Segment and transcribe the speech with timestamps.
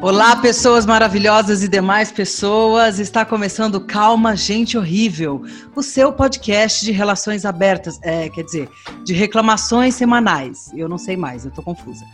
[0.00, 3.00] Olá, pessoas maravilhosas e demais pessoas.
[3.00, 5.42] Está começando Calma, Gente Horrível,
[5.74, 8.70] o seu podcast de relações abertas, é, quer dizer,
[9.04, 10.70] de reclamações semanais.
[10.72, 12.04] Eu não sei mais, eu tô confusa.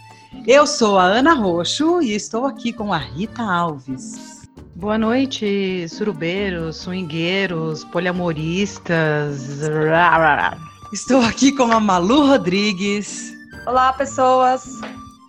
[0.47, 4.49] Eu sou a Ana Roxo e estou aqui com a Rita Alves.
[4.75, 9.61] Boa noite, surubeiros, swingueiros, poliamoristas.
[10.91, 13.35] Estou aqui com a Malu Rodrigues.
[13.67, 14.65] Olá, pessoas.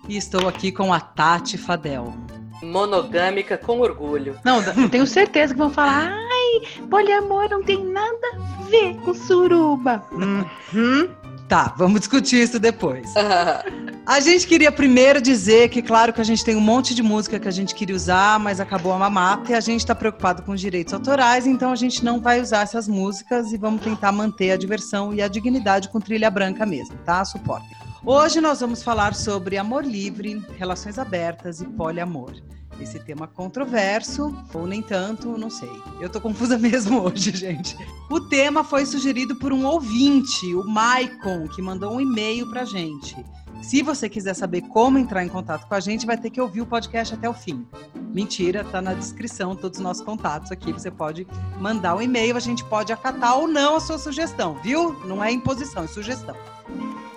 [0.08, 2.14] E estou aqui com a Tati Fadel
[2.62, 4.38] monogâmica com orgulho.
[4.44, 9.14] Não, eu tenho certeza que vão falar, ai, poliamor não tem nada a ver com
[9.14, 10.02] suruba.
[10.12, 11.08] Uhum.
[11.48, 13.12] Tá, vamos discutir isso depois.
[14.04, 17.38] a gente queria primeiro dizer que, claro, que a gente tem um monte de música
[17.38, 20.52] que a gente queria usar, mas acabou a mamata e a gente está preocupado com
[20.52, 24.50] os direitos autorais, então a gente não vai usar essas músicas e vamos tentar manter
[24.50, 27.24] a diversão e a dignidade com trilha branca mesmo, tá?
[27.24, 27.85] Suporte.
[28.08, 32.36] Hoje nós vamos falar sobre amor livre, relações abertas e poliamor.
[32.80, 35.68] Esse tema controverso, ou nem tanto, não sei.
[36.00, 37.76] Eu tô confusa mesmo hoje, gente.
[38.08, 43.16] O tema foi sugerido por um ouvinte, o Maicon, que mandou um e-mail pra gente.
[43.60, 46.60] Se você quiser saber como entrar em contato com a gente, vai ter que ouvir
[46.60, 47.66] o podcast até o fim.
[48.14, 50.72] Mentira, tá na descrição todos os nossos contatos aqui.
[50.72, 51.26] Você pode
[51.58, 54.92] mandar um e-mail, a gente pode acatar ou não a sua sugestão, viu?
[55.04, 56.36] Não é imposição, é sugestão.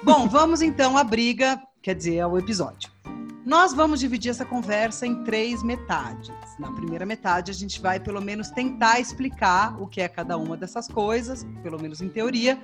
[0.02, 2.89] Bom, vamos então à briga, quer dizer, ao episódio.
[3.45, 6.31] Nós vamos dividir essa conversa em três metades.
[6.58, 10.56] Na primeira metade, a gente vai pelo menos tentar explicar o que é cada uma
[10.56, 12.58] dessas coisas, pelo menos em teoria.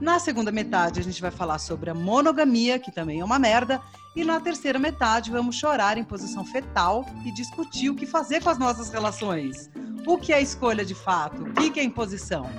[0.00, 3.80] Na segunda metade, a gente vai falar sobre a monogamia, que também é uma merda.
[4.14, 8.50] E na terceira metade, vamos chorar em posição fetal e discutir o que fazer com
[8.50, 9.70] as nossas relações.
[10.06, 11.42] O que é escolha de fato?
[11.42, 12.50] O que é imposição?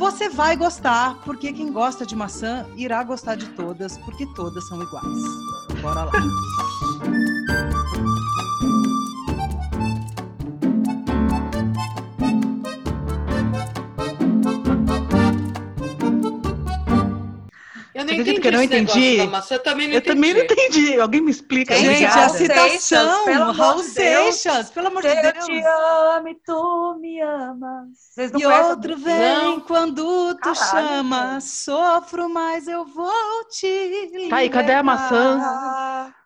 [0.00, 4.82] Você vai gostar, porque quem gosta de maçã irá gostar de todas, porque todas são
[4.82, 5.22] iguais.
[5.82, 6.12] Bora lá.
[18.50, 19.16] Eu não entendi.
[19.16, 19.26] Eu não entendi.
[19.28, 20.14] Maçã, eu também não eu entendi.
[20.16, 21.00] também não entendi.
[21.00, 21.74] Alguém me explica.
[21.74, 22.24] Gente, Obrigada.
[22.26, 24.34] a citação, pelo Raul amor de Deus.
[24.36, 25.44] Seixas, pelo amor de Eu Deus.
[25.46, 27.88] te amo e tu me amas.
[28.14, 29.60] Vocês não E outro vem Não.
[29.60, 30.56] quando tu Caralho,
[30.96, 35.40] chama, sofro, mas eu vou te Tá, e cadê a maçã?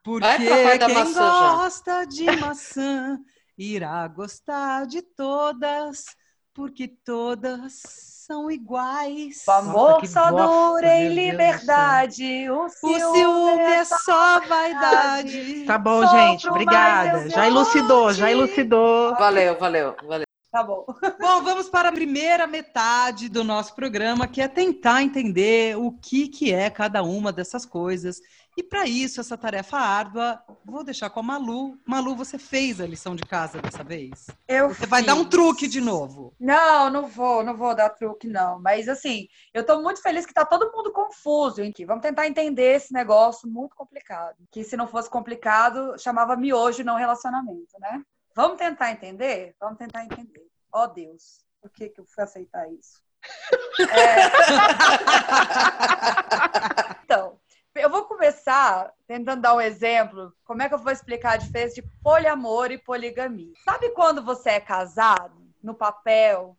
[0.03, 1.55] Porque da quem maçã já.
[1.57, 3.19] gosta de maçã
[3.57, 6.05] irá gostar de todas,
[6.53, 7.83] porque todas
[8.27, 9.43] são iguais.
[9.47, 12.49] o amor que só bosta, dura em liberdade.
[12.49, 15.65] O O ciúme, ciúme é é só vaidade.
[15.67, 16.49] Tá bom, Sofro, gente.
[16.49, 17.29] Obrigada.
[17.29, 19.15] Já elucidou, já elucidou.
[19.17, 20.25] Valeu, valeu, valeu.
[20.51, 20.87] Tá bom.
[21.21, 26.29] Bom, vamos para a primeira metade do nosso programa, que é tentar entender o que,
[26.29, 28.21] que é cada uma dessas coisas.
[28.57, 31.77] E para isso, essa tarefa árdua, vou deixar com a Malu.
[31.85, 34.29] Malu, você fez a lição de casa dessa vez?
[34.47, 35.31] Eu Você vai dar um fiz.
[35.31, 36.33] truque de novo.
[36.39, 38.61] Não, não vou, não vou dar truque, não.
[38.61, 41.85] Mas assim, eu tô muito feliz que tá todo mundo confuso aqui.
[41.85, 44.37] Vamos tentar entender esse negócio muito complicado.
[44.53, 48.05] Que se não fosse complicado, chamava miojo e não relacionamento, né?
[48.37, 49.57] Vamos tentar entender?
[49.59, 50.47] Vamos tentar entender.
[50.73, 53.03] Ó Deus, por que, que eu fui aceitar isso?
[53.91, 54.27] É...
[57.05, 57.39] então,
[57.75, 60.33] eu vou começar tentando dar um exemplo.
[60.45, 63.53] Como é que eu vou explicar a diferença de poliamor e poligamia?
[63.65, 66.57] Sabe quando você é casado, no papel,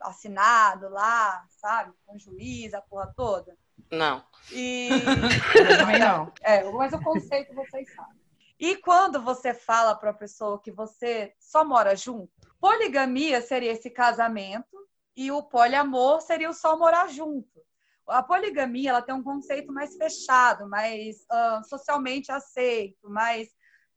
[0.00, 1.92] assinado lá, sabe?
[2.06, 3.56] Com juiz, a porra toda?
[3.90, 4.24] Não.
[4.52, 4.88] E.
[5.54, 6.32] Eu também não.
[6.40, 8.24] É, mas o conceito vocês sabem.
[8.58, 13.90] E quando você fala para a pessoa que você só mora junto, poligamia seria esse
[13.90, 14.86] casamento
[15.16, 17.53] e o poliamor seria o só morar junto.
[18.06, 23.48] A poligamia ela tem um conceito mais fechado, mais ah, socialmente aceito, mais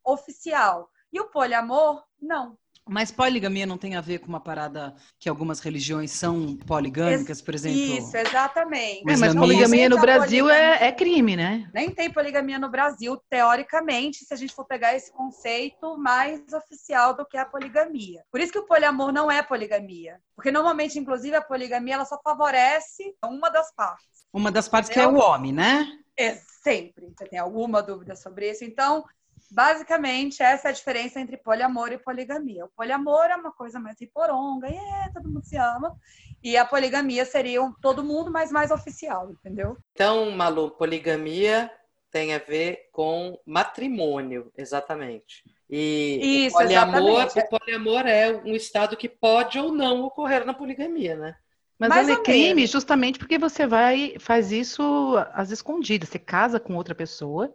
[0.04, 0.90] oficial.
[1.12, 2.58] E o poliamor, não.
[2.90, 7.54] Mas poligamia não tem a ver com uma parada que algumas religiões são poligâmicas, por
[7.54, 7.98] exemplo?
[7.98, 9.12] Isso, exatamente.
[9.12, 11.70] É, mas poligamia no Brasil poligamia- é, é crime, né?
[11.74, 17.16] Nem tem poligamia no Brasil, teoricamente, se a gente for pegar esse conceito mais oficial
[17.16, 18.24] do que a poligamia.
[18.32, 20.20] Por isso que o poliamor não é poligamia.
[20.36, 24.08] Porque normalmente, inclusive, a poligamia ela só favorece uma das partes.
[24.32, 25.88] Uma das partes que é o homem, né?
[26.18, 27.08] É sempre.
[27.16, 28.64] Você tem alguma dúvida sobre isso?
[28.64, 29.04] Então,
[29.52, 32.66] basicamente, essa é a diferença entre poliamor e poligamia.
[32.66, 35.96] O poliamor é uma coisa mais riporonga, e é, todo mundo se ama.
[36.44, 39.78] E a poligamia seria um todo mundo, mas mais oficial, entendeu?
[39.94, 41.72] Então, Malu, poligamia
[42.12, 45.44] tem a ver com matrimônio, exatamente.
[45.70, 47.40] E Isso, o, poliamor, exatamente.
[47.54, 51.36] o poliamor é um estado que pode ou não ocorrer na poligamia, né?
[51.80, 52.72] Mas Mais ela é crime menos.
[52.72, 56.10] justamente porque você vai faz isso às escondidas.
[56.10, 57.54] Você casa com outra pessoa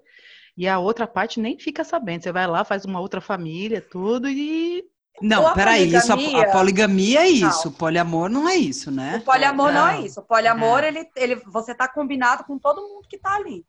[0.56, 2.22] E a outra parte nem fica sabendo.
[2.22, 4.84] Você vai lá, faz uma outra família, tudo e
[5.20, 7.72] não, peraí, isso, a, a, poligamia é isso, não.
[7.72, 9.18] o poliamor não é isso, né?
[9.18, 10.20] O poliamor não, não é isso.
[10.20, 10.88] O poliamor, é.
[10.88, 13.64] ele, ele, você tá combinado com todo mundo que tá ali.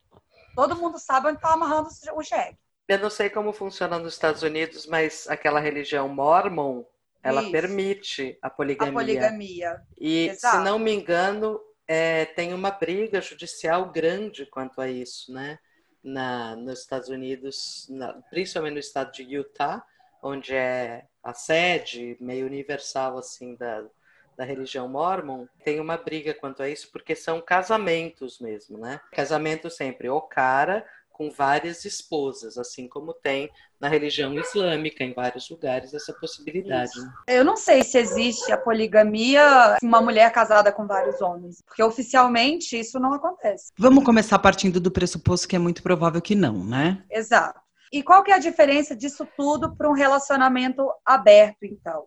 [0.56, 2.57] Todo mundo sabe onde tá amarrando o cheque.
[2.88, 6.83] Eu não sei como funciona nos Estados Unidos, mas aquela religião mormon,
[7.21, 7.51] ela isso.
[7.51, 8.91] permite a poligamia.
[8.91, 9.81] A poligamia.
[10.00, 10.57] E, Exato.
[10.57, 15.59] se não me engano, é, tem uma briga judicial grande quanto a isso, né?
[16.03, 19.85] Na, nos Estados Unidos, na, principalmente no estado de Utah,
[20.21, 23.85] onde é a sede meio universal assim da,
[24.38, 29.00] da religião mormon, tem uma briga quanto a isso, porque são casamentos mesmo, né?
[29.11, 30.85] Casamento sempre o cara
[31.23, 33.49] com várias esposas, assim como tem
[33.79, 36.91] na religião islâmica, em vários lugares, essa possibilidade.
[36.99, 37.13] Né?
[37.27, 42.77] Eu não sei se existe a poligamia, uma mulher casada com vários homens, porque oficialmente
[42.77, 43.71] isso não acontece.
[43.77, 47.03] Vamos começar partindo do pressuposto que é muito provável que não, né?
[47.09, 47.59] Exato.
[47.91, 52.05] E qual que é a diferença disso tudo para um relacionamento aberto, então?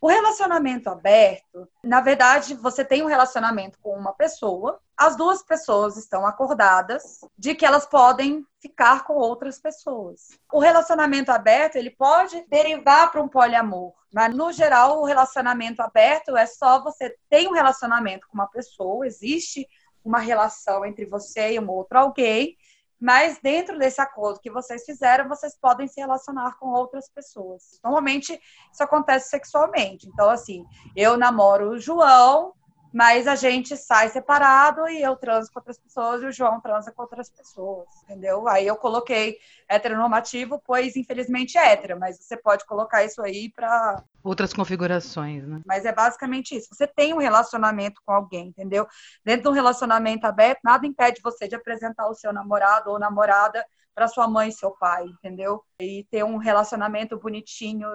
[0.00, 5.96] O relacionamento aberto, na verdade, você tem um relacionamento com uma pessoa, as duas pessoas
[5.96, 10.28] estão acordadas de que elas podem ficar com outras pessoas.
[10.50, 16.36] O relacionamento aberto, ele pode derivar para um poliamor, mas no geral o relacionamento aberto
[16.36, 19.68] é só você tem um relacionamento com uma pessoa, existe
[20.02, 22.56] uma relação entre você e um outro alguém,
[22.98, 27.78] mas dentro desse acordo que vocês fizeram, vocês podem se relacionar com outras pessoas.
[27.84, 28.40] Normalmente
[28.72, 30.08] isso acontece sexualmente.
[30.08, 30.64] Então, assim,
[30.94, 32.54] eu namoro o João,
[32.96, 36.90] mas a gente sai separado e eu transo com outras pessoas e o João transa
[36.90, 38.48] com outras pessoas, entendeu?
[38.48, 39.36] Aí eu coloquei
[39.68, 45.60] heteronormativo, pois infelizmente é hétero, mas você pode colocar isso aí para outras configurações, né?
[45.66, 46.68] Mas é basicamente isso.
[46.72, 48.86] Você tem um relacionamento com alguém, entendeu?
[49.22, 53.62] Dentro de um relacionamento aberto, nada impede você de apresentar o seu namorado ou namorada
[53.94, 55.62] para sua mãe e seu pai, entendeu?
[55.78, 57.88] E ter um relacionamento bonitinho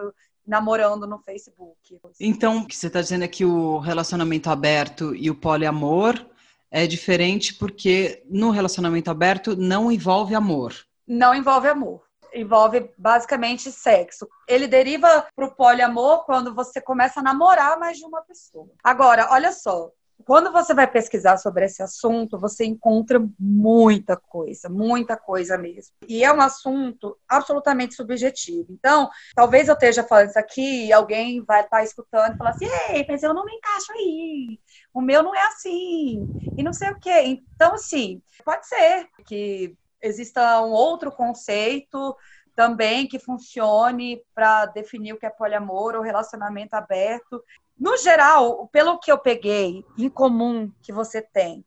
[0.45, 1.99] namorando no Facebook.
[2.19, 6.25] Então, o que você está dizendo é que o relacionamento aberto e o poliamor
[6.69, 10.73] é diferente porque no relacionamento aberto não envolve amor.
[11.07, 12.03] Não envolve amor.
[12.33, 14.27] Envolve basicamente sexo.
[14.47, 18.69] Ele deriva para o poliamor quando você começa a namorar mais de uma pessoa.
[18.81, 19.91] Agora, olha só,
[20.25, 25.93] quando você vai pesquisar sobre esse assunto, você encontra muita coisa, muita coisa mesmo.
[26.07, 28.67] E é um assunto absolutamente subjetivo.
[28.69, 32.65] Então, talvez eu esteja falando isso aqui e alguém vai estar escutando e falar assim:
[32.89, 34.59] ei, mas eu não me encaixo aí.
[34.93, 36.29] O meu não é assim.
[36.57, 37.21] E não sei o quê.
[37.55, 42.15] Então, assim, pode ser que exista um outro conceito
[42.55, 47.43] também que funcione para definir o que é poliamor ou relacionamento aberto.
[47.81, 51.65] No geral, pelo que eu peguei em comum que você tem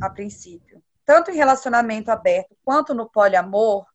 [0.00, 3.86] a princípio, tanto em relacionamento aberto quanto no poliamor,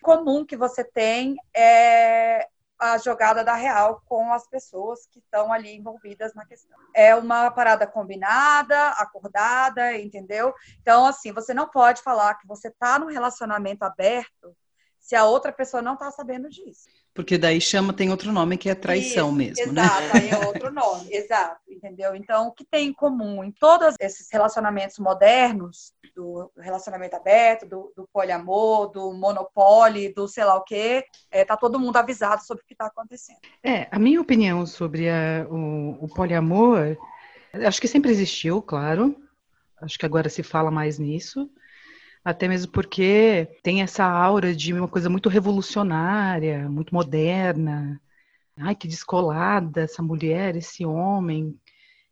[0.00, 2.48] comum que você tem é
[2.78, 6.78] a jogada da real com as pessoas que estão ali envolvidas na questão.
[6.94, 10.54] É uma parada combinada, acordada, entendeu?
[10.80, 14.56] Então, assim, você não pode falar que você está no relacionamento aberto
[15.02, 16.88] se a outra pessoa não está sabendo disso.
[17.12, 19.82] Porque daí chama, tem outro nome que é traição Isso, mesmo, exato, né?
[19.82, 22.14] Exato, aí é outro nome, exato, entendeu?
[22.14, 27.92] Então, o que tem em comum em todos esses relacionamentos modernos, do relacionamento aberto, do,
[27.96, 32.62] do poliamor, do monopólio, do sei lá o quê, é, tá todo mundo avisado sobre
[32.62, 33.40] o que está acontecendo.
[33.62, 36.96] É, a minha opinião sobre a, o, o poliamor,
[37.66, 39.16] acho que sempre existiu, claro,
[39.80, 41.50] acho que agora se fala mais nisso,
[42.24, 48.00] até mesmo porque tem essa aura de uma coisa muito revolucionária, muito moderna.
[48.56, 51.58] Ai, que descolada essa mulher, esse homem.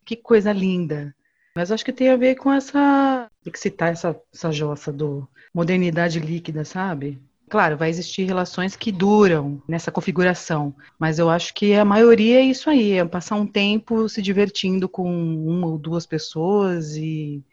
[0.05, 1.14] Que coisa linda.
[1.55, 3.31] Mas acho que tem a ver com essa.
[3.43, 7.21] Tem que citar essa, essa jossa do modernidade líquida, sabe?
[7.49, 12.45] Claro, vai existir relações que duram nessa configuração, mas eu acho que a maioria é
[12.45, 15.12] isso aí, é passar um tempo se divertindo com
[15.45, 17.45] uma ou duas pessoas e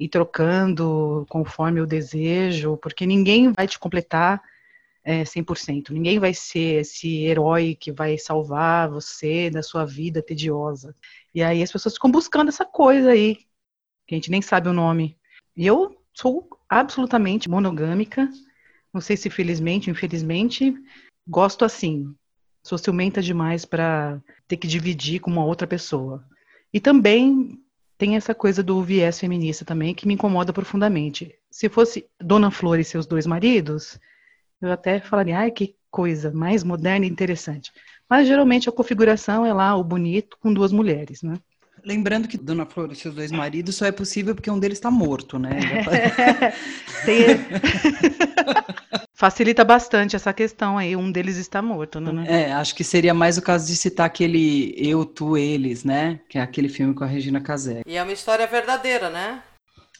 [0.00, 4.42] ir trocando conforme o desejo, porque ninguém vai te completar
[5.04, 5.90] é, 100%.
[5.90, 10.96] Ninguém vai ser esse herói que vai salvar você da sua vida tediosa.
[11.34, 13.36] E aí as pessoas ficam buscando essa coisa aí,
[14.06, 15.18] que a gente nem sabe o nome.
[15.54, 18.26] E eu sou absolutamente monogâmica,
[18.92, 20.74] não sei se felizmente infelizmente,
[21.28, 22.14] gosto assim.
[22.62, 26.24] Sou ciumenta demais para ter que dividir com uma outra pessoa.
[26.72, 27.58] E também
[28.00, 31.34] tem essa coisa do viés feminista também que me incomoda profundamente.
[31.50, 34.00] Se fosse Dona Flor e seus dois maridos,
[34.58, 37.70] eu até falaria, ai, que coisa mais moderna e interessante.
[38.08, 41.34] Mas geralmente a configuração é lá o bonito com duas mulheres, né?
[41.84, 44.90] Lembrando que Dona Flor e seus dois maridos só é possível porque um deles está
[44.90, 45.50] morto, né?
[49.20, 50.96] facilita bastante essa questão aí.
[50.96, 52.24] Um deles está morto, né?
[52.26, 56.20] É, acho que seria mais o caso de citar aquele Eu, Tu, Eles, né?
[56.26, 57.82] Que é aquele filme com a Regina Casé.
[57.86, 59.42] E é uma história verdadeira, né?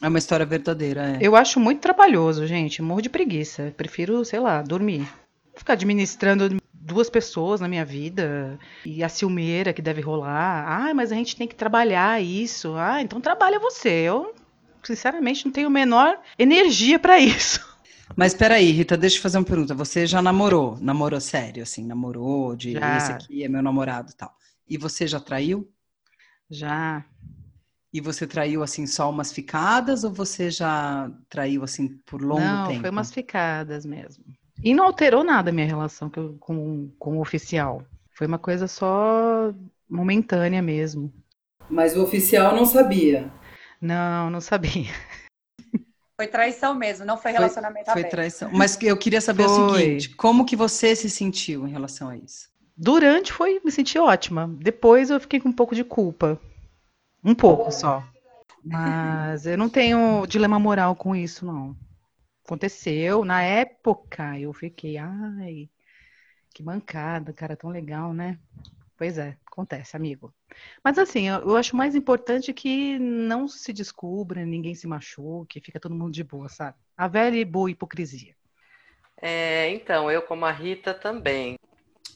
[0.01, 1.17] É uma história verdadeira, é.
[1.21, 2.81] Eu acho muito trabalhoso, gente.
[2.81, 3.71] Morro de preguiça.
[3.77, 5.07] Prefiro, sei lá, dormir.
[5.55, 10.65] Ficar administrando duas pessoas na minha vida e a ciumeira que deve rolar.
[10.67, 12.73] Ah, mas a gente tem que trabalhar isso.
[12.75, 13.89] Ah, então trabalha você.
[13.89, 14.33] Eu,
[14.81, 17.70] sinceramente, não tenho a menor energia para isso.
[18.15, 19.73] Mas peraí, Rita, deixa eu fazer uma pergunta.
[19.73, 20.77] Você já namorou?
[20.79, 22.97] Namorou sério, assim, namorou de já.
[22.97, 24.33] esse aqui é meu namorado e tal.
[24.67, 25.69] E você já traiu?
[26.49, 27.05] Já.
[27.93, 32.63] E você traiu assim só umas ficadas ou você já traiu assim por longo não,
[32.63, 32.73] tempo?
[32.75, 34.23] Não, foi umas ficadas mesmo.
[34.63, 37.83] E não alterou nada a minha relação com, com o oficial.
[38.11, 39.53] Foi uma coisa só
[39.89, 41.11] momentânea mesmo.
[41.69, 43.31] Mas o oficial não sabia?
[43.81, 44.91] Não, não sabia.
[46.21, 48.11] Foi traição mesmo, não foi relacionamento foi, foi aberto.
[48.11, 48.51] Foi traição.
[48.53, 49.51] Mas eu queria saber foi.
[49.51, 52.47] o seguinte: como que você se sentiu em relação a isso?
[52.77, 54.47] Durante foi, me senti ótima.
[54.59, 56.39] Depois eu fiquei com um pouco de culpa.
[57.23, 58.03] Um pouco só.
[58.63, 61.75] Mas eu não tenho dilema moral com isso, não.
[62.45, 63.25] Aconteceu.
[63.25, 65.71] Na época eu fiquei, ai,
[66.53, 68.37] que mancada, cara, tão legal, né?
[68.95, 70.31] Pois é, acontece, amigo.
[70.83, 75.95] Mas assim, eu, acho mais importante que não se descubra, ninguém se machuque, fica todo
[75.95, 76.77] mundo de boa, sabe?
[76.97, 78.35] A velha e boa hipocrisia.
[79.21, 81.57] É, então, eu como a Rita também.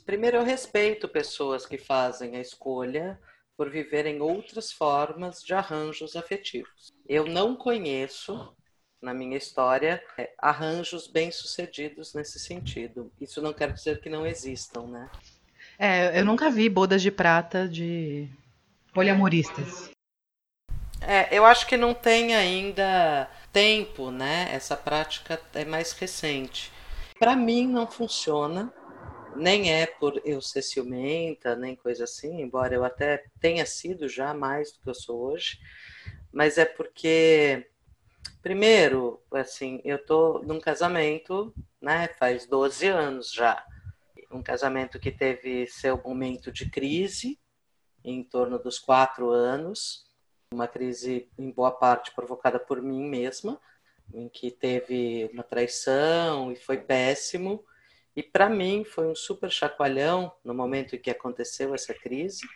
[0.06, 3.20] Primeiro, eu respeito pessoas que fazem a escolha
[3.58, 6.94] por viverem outras formas de arranjos afetivos.
[7.08, 8.56] Eu não conheço,
[9.02, 13.12] na minha história, é, arranjos bem-sucedidos nesse sentido.
[13.20, 15.10] Isso não quer dizer que não existam, né?
[15.78, 18.28] É, eu nunca vi bodas de prata de
[18.94, 19.90] poliamoristas.
[21.02, 24.50] É, eu acho que não tem ainda tempo, né?
[24.52, 26.72] Essa prática é mais recente.
[27.20, 28.74] Para mim não funciona
[29.36, 34.34] nem é por eu ser ciumenta, nem coisa assim, embora eu até tenha sido já
[34.34, 35.60] mais do que eu sou hoje,
[36.32, 37.68] mas é porque,
[38.42, 43.64] primeiro, assim, eu tô num casamento, né, faz 12 anos já,
[44.36, 47.40] um casamento que teve seu momento de crise,
[48.04, 50.06] em torno dos quatro anos,
[50.54, 53.60] uma crise em boa parte provocada por mim mesma,
[54.14, 57.64] em que teve uma traição e foi péssimo,
[58.16, 62.48] e para mim foi um super chacoalhão no momento em que aconteceu essa crise,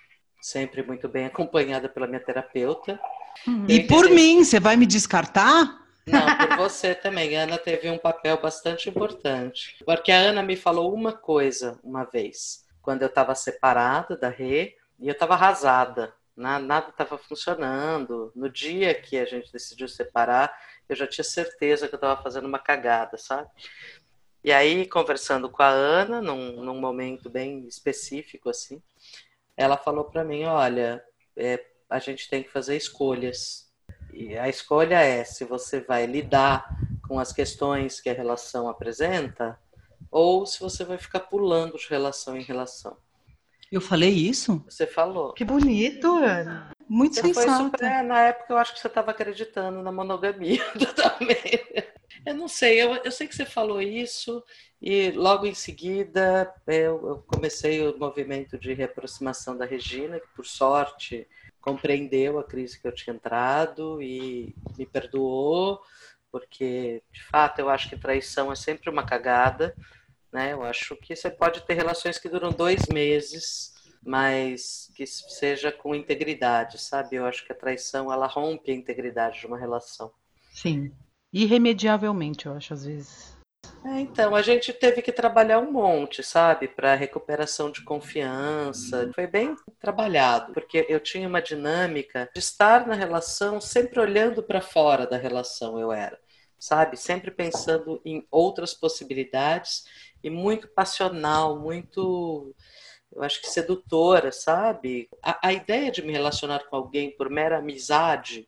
[0.41, 2.99] sempre muito bem acompanhada pela minha terapeuta.
[3.45, 3.65] Uhum.
[3.67, 5.88] E por mim, você vai me descartar?
[6.05, 7.37] Não, por você também.
[7.37, 9.77] A Ana teve um papel bastante importante.
[9.85, 14.75] Porque a Ana me falou uma coisa uma vez, quando eu estava separada da Rê,
[14.99, 18.31] e eu estava arrasada, nada estava funcionando.
[18.35, 22.47] No dia que a gente decidiu separar, eu já tinha certeza que eu estava fazendo
[22.47, 23.49] uma cagada, sabe?
[24.43, 28.81] E aí, conversando com a Ana, num, num momento bem específico, assim,
[29.55, 31.03] ela falou para mim: olha,
[31.35, 33.68] é, a gente tem que fazer escolhas.
[34.13, 36.67] E a escolha é se você vai lidar
[37.07, 39.57] com as questões que a relação apresenta
[40.11, 42.97] ou se você vai ficar pulando de relação em relação.
[43.71, 44.63] Eu falei isso?
[44.67, 45.33] Você falou.
[45.33, 46.71] Que bonito, Ana.
[46.87, 47.65] Muito você sensato.
[47.65, 50.63] Super, é, na época eu acho que você estava acreditando na monogamia
[50.95, 51.85] também.
[52.25, 54.43] Eu não sei, eu, eu sei que você falou isso
[54.81, 60.45] e logo em seguida eu, eu comecei o movimento de reaproximação da Regina, que por
[60.45, 61.27] sorte
[61.61, 65.81] compreendeu a crise que eu tinha entrado e me perdoou,
[66.31, 69.75] porque de fato eu acho que traição é sempre uma cagada,
[70.31, 70.53] né?
[70.53, 73.73] Eu acho que você pode ter relações que duram dois meses,
[74.03, 77.15] mas que seja com integridade, sabe?
[77.15, 80.11] Eu acho que a traição ela rompe a integridade de uma relação.
[80.51, 80.91] Sim.
[81.31, 83.38] Irremediavelmente, eu acho, às vezes.
[83.85, 89.09] É, então, a gente teve que trabalhar um monte, sabe, para recuperação de confiança.
[89.15, 94.59] Foi bem trabalhado, porque eu tinha uma dinâmica de estar na relação sempre olhando para
[94.59, 96.19] fora da relação, eu era,
[96.59, 99.85] sabe, sempre pensando em outras possibilidades
[100.21, 102.53] e muito passional, muito,
[103.13, 105.07] eu acho que sedutora, sabe?
[105.23, 108.45] A, a ideia de me relacionar com alguém por mera amizade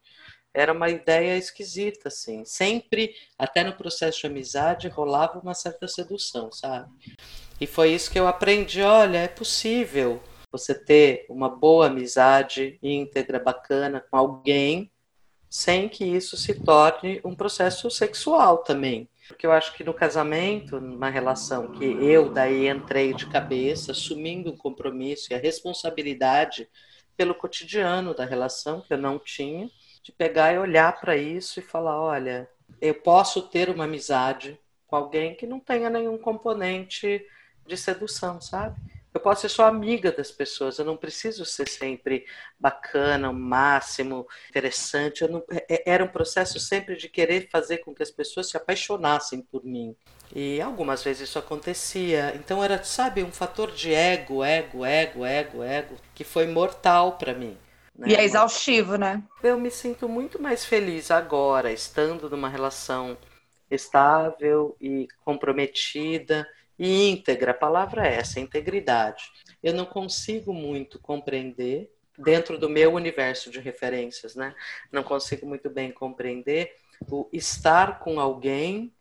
[0.53, 2.43] era uma ideia esquisita, assim.
[2.45, 6.89] Sempre, até no processo de amizade, rolava uma certa sedução, sabe?
[7.59, 8.81] E foi isso que eu aprendi.
[8.81, 14.91] Olha, é possível você ter uma boa amizade íntegra, bacana com alguém,
[15.49, 19.09] sem que isso se torne um processo sexual também.
[19.27, 24.51] Porque eu acho que no casamento, numa relação que eu daí entrei de cabeça, assumindo
[24.51, 26.67] um compromisso e a responsabilidade
[27.15, 29.69] pelo cotidiano da relação que eu não tinha,
[30.03, 34.95] de pegar e olhar para isso e falar: olha, eu posso ter uma amizade com
[34.95, 37.25] alguém que não tenha nenhum componente
[37.65, 38.79] de sedução, sabe?
[39.13, 42.25] Eu posso ser só amiga das pessoas, eu não preciso ser sempre
[42.57, 45.27] bacana, o máximo, interessante.
[45.27, 48.55] Não, é, é, era um processo sempre de querer fazer com que as pessoas se
[48.55, 49.95] apaixonassem por mim.
[50.33, 52.33] E algumas vezes isso acontecia.
[52.35, 57.33] Então era, sabe, um fator de ego, ego, ego, ego, ego, que foi mortal para
[57.33, 57.57] mim.
[58.01, 58.07] Né?
[58.09, 59.21] E é exaustivo, né?
[59.43, 63.15] Eu me sinto muito mais feliz agora, estando numa relação
[63.69, 66.47] estável e comprometida
[66.79, 69.31] e íntegra, a palavra é essa, integridade.
[69.61, 74.55] Eu não consigo muito compreender, dentro do meu universo de referências, né?
[74.91, 76.75] Não consigo muito bem compreender
[77.07, 78.91] o estar com alguém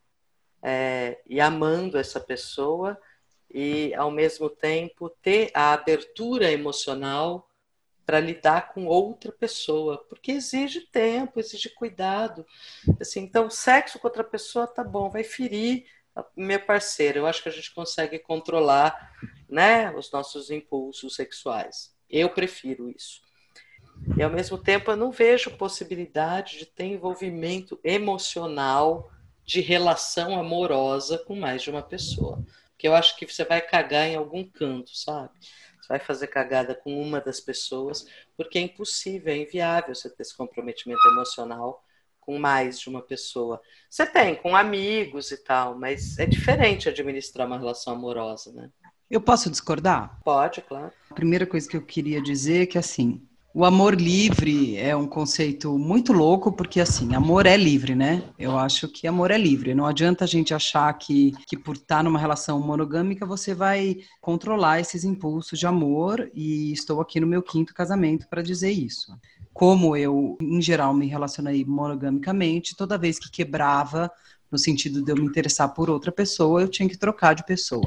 [0.62, 3.00] é, e amando essa pessoa
[3.50, 7.50] e, ao mesmo tempo, ter a abertura emocional
[8.10, 12.44] para lidar com outra pessoa, porque exige tempo, exige cuidado.
[13.00, 15.86] Assim, então, sexo com outra pessoa tá bom, vai ferir
[16.36, 19.12] meu parceiro, eu acho que a gente consegue controlar
[19.48, 21.94] né, os nossos impulsos sexuais.
[22.10, 23.22] Eu prefiro isso.
[24.16, 29.08] E ao mesmo tempo eu não vejo possibilidade de ter envolvimento emocional
[29.44, 32.44] de relação amorosa com mais de uma pessoa.
[32.72, 35.30] Porque eu acho que você vai cagar em algum canto, sabe?
[35.90, 38.06] Vai fazer cagada com uma das pessoas,
[38.37, 41.85] porque é impossível, é inviável você ter esse comprometimento emocional
[42.20, 43.61] com mais de uma pessoa.
[43.90, 48.70] Você tem com amigos e tal, mas é diferente administrar uma relação amorosa, né?
[49.11, 50.20] Eu posso discordar?
[50.25, 50.92] Pode, claro.
[51.11, 55.07] A primeira coisa que eu queria dizer é que assim, o amor livre é um
[55.07, 58.23] conceito muito louco, porque assim, amor é livre, né?
[58.38, 59.75] Eu acho que amor é livre.
[59.75, 64.80] Não adianta a gente achar que, que por estar numa relação monogâmica você vai controlar
[64.80, 69.12] esses impulsos de amor, e estou aqui no meu quinto casamento para dizer isso
[69.52, 74.11] como eu, em geral, me relacionei monogamicamente, toda vez que quebrava,
[74.50, 77.86] no sentido de eu me interessar por outra pessoa, eu tinha que trocar de pessoa.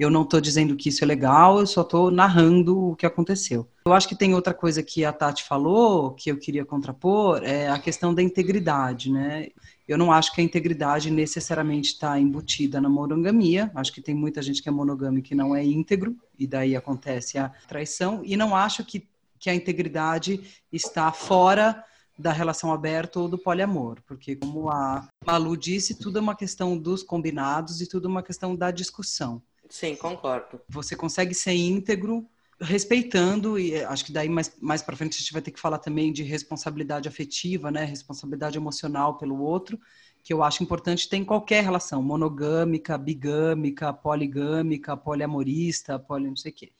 [0.00, 3.68] Eu não estou dizendo que isso é legal, eu só estou narrando o que aconteceu.
[3.84, 7.68] Eu acho que tem outra coisa que a Tati falou, que eu queria contrapor, é
[7.68, 9.48] a questão da integridade, né?
[9.86, 13.70] Eu não acho que a integridade necessariamente está embutida na monogamia.
[13.74, 17.36] Acho que tem muita gente que é monogâmica e não é íntegro, e daí acontece
[17.36, 18.22] a traição.
[18.24, 19.06] E não acho que
[19.40, 20.38] que a integridade
[20.70, 21.82] está fora
[22.16, 26.76] da relação aberta ou do poliamor, porque como a Malu disse, tudo é uma questão
[26.76, 29.42] dos combinados e tudo é uma questão da discussão.
[29.70, 30.60] Sim, concordo.
[30.68, 32.28] Você consegue ser íntegro
[32.60, 35.78] respeitando e acho que daí mais mais para frente a gente vai ter que falar
[35.78, 39.80] também de responsabilidade afetiva, né, responsabilidade emocional pelo outro,
[40.22, 46.52] que eu acho importante ter em qualquer relação, monogâmica, bigâmica, poligâmica, poliamorista, poli não sei
[46.52, 46.72] quê.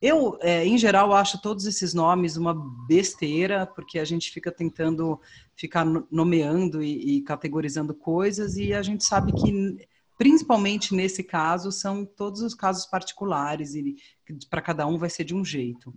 [0.00, 2.54] Eu, é, em geral, acho todos esses nomes uma
[2.86, 5.18] besteira, porque a gente fica tentando
[5.56, 9.78] ficar nomeando e, e categorizando coisas, e a gente sabe que,
[10.16, 13.96] principalmente nesse caso, são todos os casos particulares, e
[14.50, 15.94] para cada um vai ser de um jeito.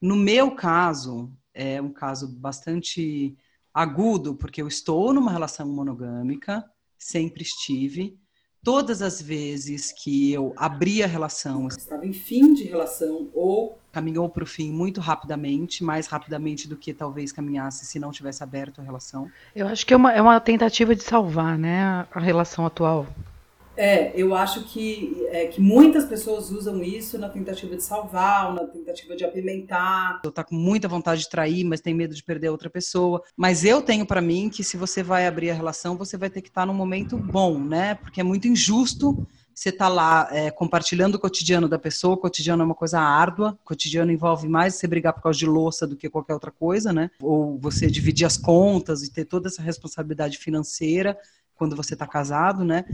[0.00, 3.36] No meu caso, é um caso bastante
[3.72, 6.64] agudo, porque eu estou numa relação monogâmica,
[6.98, 8.18] sempre estive,
[8.62, 14.28] todas as vezes que eu abri a relação, estava em fim de relação ou caminhou
[14.28, 18.80] para o fim muito rapidamente, mais rapidamente do que talvez caminhasse se não tivesse aberto
[18.80, 19.30] a relação.
[19.54, 23.06] Eu acho que é uma, é uma tentativa de salvar, né, a relação atual.
[23.76, 28.64] É, eu acho que, é, que muitas pessoas usam isso na tentativa de salvar, na
[28.64, 30.20] tentativa de apimentar.
[30.24, 33.22] Eu tá com muita vontade de trair, mas tem medo de perder outra pessoa.
[33.36, 36.40] Mas eu tenho para mim que se você vai abrir a relação, você vai ter
[36.40, 37.94] que estar tá num momento bom, né?
[37.96, 42.62] Porque é muito injusto você tá lá é, compartilhando o cotidiano da pessoa, o cotidiano
[42.62, 45.96] é uma coisa árdua, o cotidiano envolve mais você brigar por causa de louça do
[45.96, 47.10] que qualquer outra coisa, né?
[47.22, 51.16] Ou você dividir as contas e ter toda essa responsabilidade financeira
[51.54, 52.84] quando você está casado, né?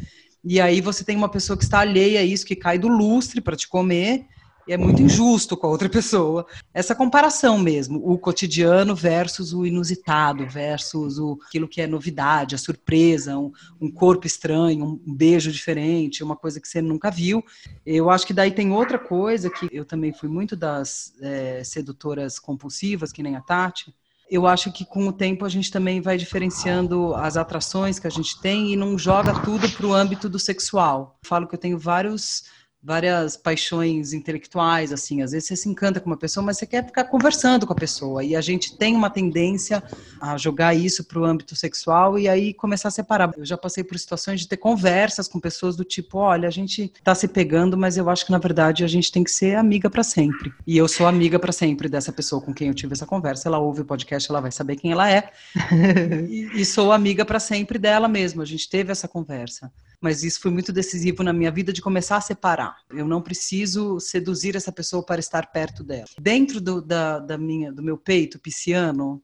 [0.44, 3.40] E aí você tem uma pessoa que está alheia a isso, que cai do lustre
[3.40, 4.26] para te comer,
[4.66, 6.46] e é muito injusto com a outra pessoa.
[6.72, 12.58] Essa comparação mesmo, o cotidiano versus o inusitado, versus o, aquilo que é novidade, a
[12.58, 17.44] surpresa, um, um, corpo estranho, um beijo diferente, uma coisa que você nunca viu.
[17.84, 22.38] Eu acho que daí tem outra coisa que eu também fui muito das é, sedutoras
[22.38, 23.94] compulsivas, que nem a Tati,
[24.32, 28.10] eu acho que com o tempo a gente também vai diferenciando as atrações que a
[28.10, 31.18] gente tem e não joga tudo para o âmbito do sexual.
[31.22, 32.44] falo que eu tenho vários
[32.82, 36.84] várias paixões intelectuais, assim, às vezes você se encanta com uma pessoa, mas você quer
[36.84, 39.82] ficar conversando com a pessoa, e a gente tem uma tendência
[40.20, 43.32] a jogar isso para o âmbito sexual e aí começar a separar.
[43.36, 46.92] Eu já passei por situações de ter conversas com pessoas do tipo, olha, a gente
[46.98, 49.88] está se pegando, mas eu acho que na verdade a gente tem que ser amiga
[49.88, 50.52] para sempre.
[50.66, 53.58] E eu sou amiga para sempre dessa pessoa com quem eu tive essa conversa, ela
[53.58, 55.30] ouve o podcast, ela vai saber quem ela é,
[56.28, 59.70] e, e sou amiga para sempre dela mesmo, a gente teve essa conversa.
[60.02, 62.76] Mas isso foi muito decisivo na minha vida de começar a separar.
[62.90, 66.06] Eu não preciso seduzir essa pessoa para estar perto dela.
[66.20, 69.22] Dentro do, da, da minha, do meu peito pisciano,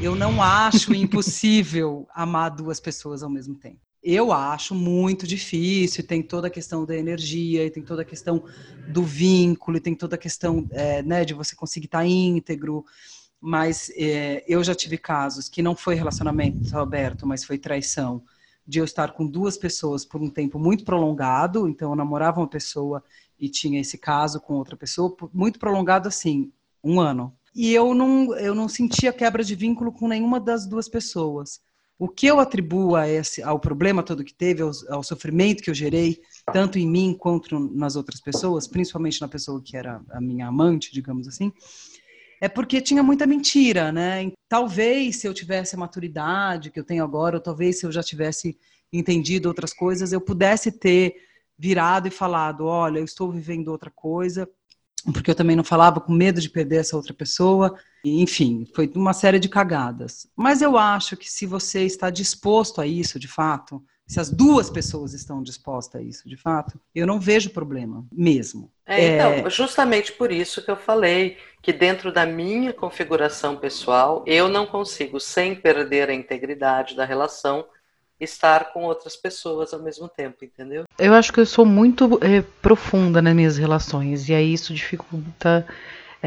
[0.00, 3.80] eu não acho impossível amar duas pessoas ao mesmo tempo.
[4.00, 8.44] Eu acho muito difícil, tem toda a questão da energia, tem toda a questão
[8.86, 12.84] do vínculo, tem toda a questão é, né, de você conseguir estar íntegro.
[13.40, 18.22] Mas é, eu já tive casos que não foi relacionamento aberto, mas foi traição,
[18.66, 21.68] de eu estar com duas pessoas por um tempo muito prolongado.
[21.68, 23.02] Então, eu namorava uma pessoa
[23.38, 27.34] e tinha esse caso com outra pessoa, muito prolongado assim, um ano.
[27.54, 31.60] E eu não, eu não sentia quebra de vínculo com nenhuma das duas pessoas.
[31.96, 35.70] O que eu atribuo a esse, ao problema todo que teve, ao, ao, sofrimento que
[35.70, 36.20] eu gerei,
[36.52, 40.92] tanto em mim quanto nas outras pessoas, principalmente na pessoa que era a minha amante,
[40.92, 41.52] digamos assim,
[42.40, 44.30] é porque tinha muita mentira, né?
[44.48, 48.02] Talvez se eu tivesse a maturidade que eu tenho agora, ou talvez se eu já
[48.02, 48.56] tivesse
[48.92, 51.14] entendido outras coisas, eu pudesse ter
[51.58, 54.48] virado e falado: olha, eu estou vivendo outra coisa,
[55.12, 57.78] porque eu também não falava com medo de perder essa outra pessoa.
[58.04, 60.26] Enfim, foi uma série de cagadas.
[60.36, 64.68] Mas eu acho que se você está disposto a isso, de fato, se as duas
[64.68, 68.70] pessoas estão dispostas a isso, de fato, eu não vejo problema mesmo.
[68.86, 69.50] É, então, é...
[69.50, 75.18] justamente por isso que eu falei que dentro da minha configuração pessoal, eu não consigo,
[75.18, 77.64] sem perder a integridade da relação,
[78.20, 80.84] estar com outras pessoas ao mesmo tempo, entendeu?
[80.98, 85.66] Eu acho que eu sou muito é, profunda nas minhas relações e aí isso dificulta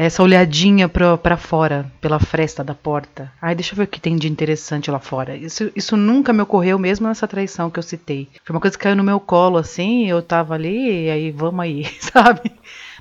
[0.04, 3.32] essa olhadinha para fora, pela fresta da porta.
[3.42, 5.36] Ai, deixa eu ver o que tem de interessante lá fora.
[5.36, 8.28] Isso, isso nunca me ocorreu, mesmo nessa traição que eu citei.
[8.44, 11.60] Foi uma coisa que caiu no meu colo, assim, eu tava ali, e aí vamos
[11.60, 12.52] aí, sabe?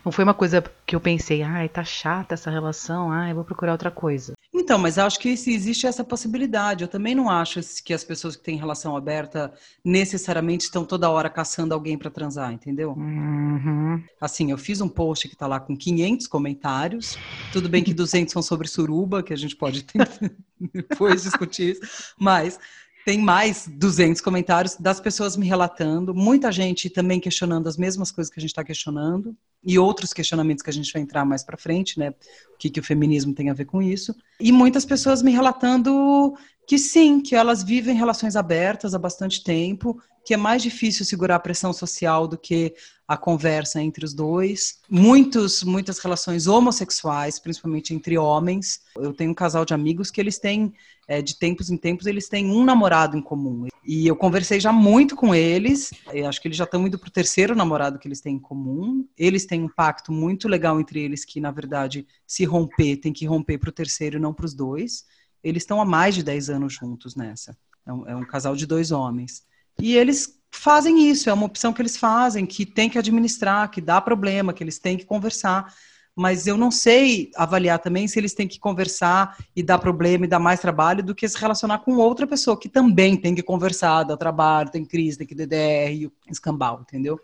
[0.03, 3.73] Não foi uma coisa que eu pensei, ai, tá chata essa relação, ai, vou procurar
[3.73, 4.33] outra coisa.
[4.67, 6.84] Então, mas acho que existe essa possibilidade.
[6.84, 11.30] Eu também não acho que as pessoas que têm relação aberta necessariamente estão toda hora
[11.30, 12.91] caçando alguém para transar, entendeu?
[12.91, 14.03] Uhum.
[14.19, 17.17] Assim, eu fiz um post que tá lá com 500 comentários.
[17.53, 19.86] Tudo bem que 200 são sobre suruba, que a gente pode
[20.60, 22.60] depois discutir isso, mas
[23.08, 28.30] tem mais 200 comentários das pessoas me relatando, muita gente também questionando as mesmas coisas
[28.30, 31.56] que a gente está questionando e outros questionamentos que a gente vai entrar mais para
[31.56, 32.10] frente, né?
[32.54, 34.13] O que, que o feminismo tem a ver com isso?
[34.38, 36.34] E muitas pessoas me relatando
[36.67, 41.38] que sim, que elas vivem relações abertas há bastante tempo, que é mais difícil segurar
[41.38, 42.76] a pressão social do que
[43.08, 44.80] a conversa entre os dois.
[44.89, 48.82] Muitos, muitas relações homossexuais, principalmente entre homens.
[48.98, 50.74] Eu tenho um casal de amigos que eles têm,
[51.08, 53.67] é, de tempos em tempos, eles têm um namorado em comum.
[53.86, 55.91] E eu conversei já muito com eles.
[56.28, 59.08] acho que eles já estão indo para o terceiro namorado que eles têm em comum.
[59.17, 63.26] Eles têm um pacto muito legal entre eles que, na verdade, se romper, tem que
[63.26, 65.06] romper para o terceiro e não para os dois.
[65.41, 67.58] Eles estão há mais de 10 anos juntos nessa.
[67.86, 69.46] É um, é um casal de dois homens.
[69.80, 73.81] E eles fazem isso, é uma opção que eles fazem, que tem que administrar, que
[73.81, 75.73] dá problema, que eles têm que conversar.
[76.15, 80.27] Mas eu não sei avaliar também se eles têm que conversar e dar problema e
[80.27, 84.03] dar mais trabalho do que se relacionar com outra pessoa que também tem que conversar,
[84.03, 87.19] dar trabalho, tem crise, tem que DDR, escambau, entendeu?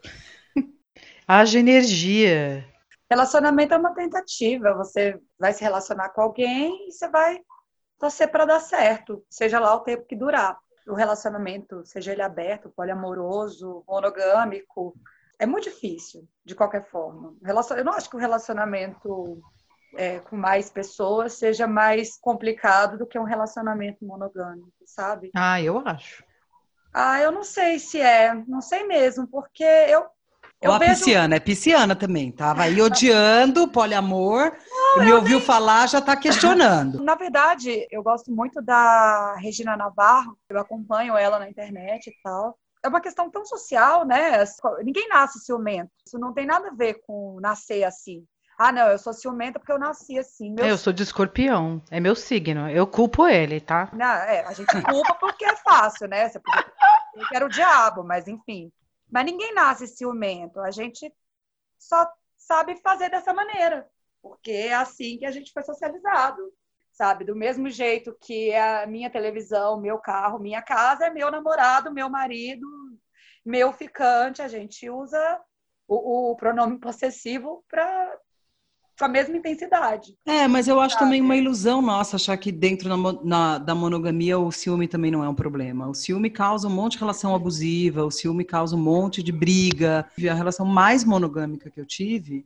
[1.28, 2.68] Haja energia.
[3.10, 4.76] Relacionamento é uma tentativa.
[4.76, 7.40] Você vai se relacionar com alguém e você vai
[7.98, 10.58] torcer para dar certo, seja lá o tempo que durar
[10.88, 14.96] o relacionamento, seja ele aberto, poliamoroso, monogâmico,
[15.40, 17.36] é muito difícil, de qualquer forma.
[17.78, 19.42] Eu não acho que o relacionamento
[19.96, 25.32] é, com mais pessoas seja mais complicado do que um relacionamento monogâmico, sabe?
[25.36, 26.24] Ah, eu acho.
[26.94, 30.06] Ah, eu não sei se é, não sei mesmo, porque eu
[30.64, 30.92] é uma vejo...
[30.94, 32.32] pisciana, é pisciana também.
[32.32, 34.52] Tava aí odiando poliamor,
[34.96, 35.46] não, me ouviu nem...
[35.46, 37.02] falar, já está questionando.
[37.04, 42.58] Na verdade, eu gosto muito da Regina Navarro, eu acompanho ela na internet e tal.
[42.84, 44.44] É uma questão tão social, né?
[44.84, 45.90] Ninguém nasce ciumento.
[46.06, 48.26] Isso não tem nada a ver com nascer assim.
[48.58, 50.54] Ah, não, eu sou ciumenta porque eu nasci assim.
[50.54, 50.66] Meu...
[50.66, 52.70] Eu sou de escorpião, é meu signo.
[52.70, 53.90] Eu culpo ele, tá?
[53.94, 56.30] Não, é, a gente culpa porque é fácil, né?
[56.30, 56.66] Você podia...
[57.16, 58.72] Eu quero o diabo, mas enfim.
[59.14, 61.14] Mas ninguém nasce ciumento, a gente
[61.78, 63.88] só sabe fazer dessa maneira,
[64.24, 66.42] porque é assim que a gente foi socializado,
[66.92, 67.24] sabe?
[67.24, 72.10] Do mesmo jeito que a minha televisão, meu carro, minha casa é meu namorado, meu
[72.10, 72.68] marido,
[73.46, 75.40] meu ficante, a gente usa
[75.88, 78.20] o, o pronome possessivo para
[78.98, 80.16] com a mesma intensidade.
[80.26, 81.06] É, mas eu acho sabe?
[81.06, 85.24] também uma ilusão nossa achar que dentro na, na, da monogamia o ciúme também não
[85.24, 85.88] é um problema.
[85.88, 90.08] O ciúme causa um monte de relação abusiva, o ciúme causa um monte de briga.
[90.30, 92.46] A relação mais monogâmica que eu tive,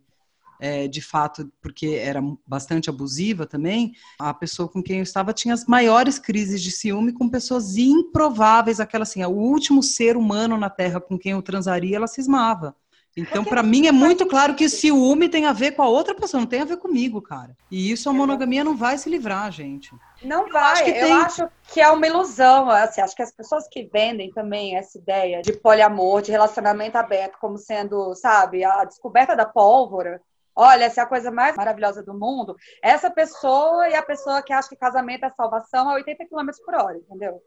[0.60, 5.54] é, de fato, porque era bastante abusiva também, a pessoa com quem eu estava tinha
[5.54, 10.70] as maiores crises de ciúme com pessoas improváveis, aquela assim, o último ser humano na
[10.70, 12.76] Terra com quem eu transaria, ela cismava.
[13.18, 16.40] Então, para mim, é muito claro que ciúme tem a ver com a outra pessoa,
[16.40, 17.58] não tem a ver comigo, cara.
[17.72, 19.90] E isso a monogamia não vai se livrar, gente.
[20.22, 20.74] Não eu vai.
[20.74, 21.12] Acho que tem...
[21.12, 22.70] Eu acho que é uma ilusão.
[22.70, 27.40] Assim, acho que as pessoas que vendem também essa ideia de poliamor, de relacionamento aberto,
[27.42, 30.22] como sendo, sabe, a descoberta da pólvora.
[30.56, 32.56] Olha, essa é a coisa mais maravilhosa do mundo.
[32.84, 36.76] Essa pessoa e a pessoa que acha que casamento é salvação a 80 km por
[36.76, 37.42] hora, entendeu?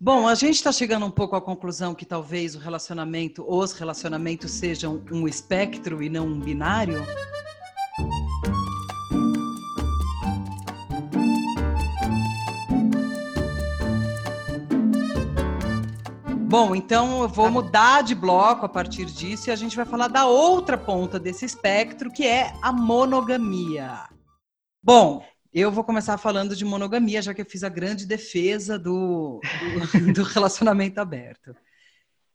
[0.00, 4.52] Bom, a gente está chegando um pouco à conclusão que talvez o relacionamento, os relacionamentos
[4.52, 7.04] sejam um espectro e não um binário.
[16.48, 20.06] Bom, então eu vou mudar de bloco a partir disso e a gente vai falar
[20.06, 24.08] da outra ponta desse espectro, que é a monogamia.
[24.80, 29.40] Bom, eu vou começar falando de monogamia, já que eu fiz a grande defesa do,
[30.00, 31.54] do, do relacionamento aberto.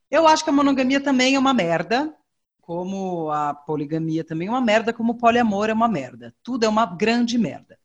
[0.10, 2.13] Eu acho que a monogamia também é uma merda,
[2.62, 6.34] como a poligamia também é uma merda, como o poliamor é uma merda.
[6.43, 7.78] Tudo é uma grande merda.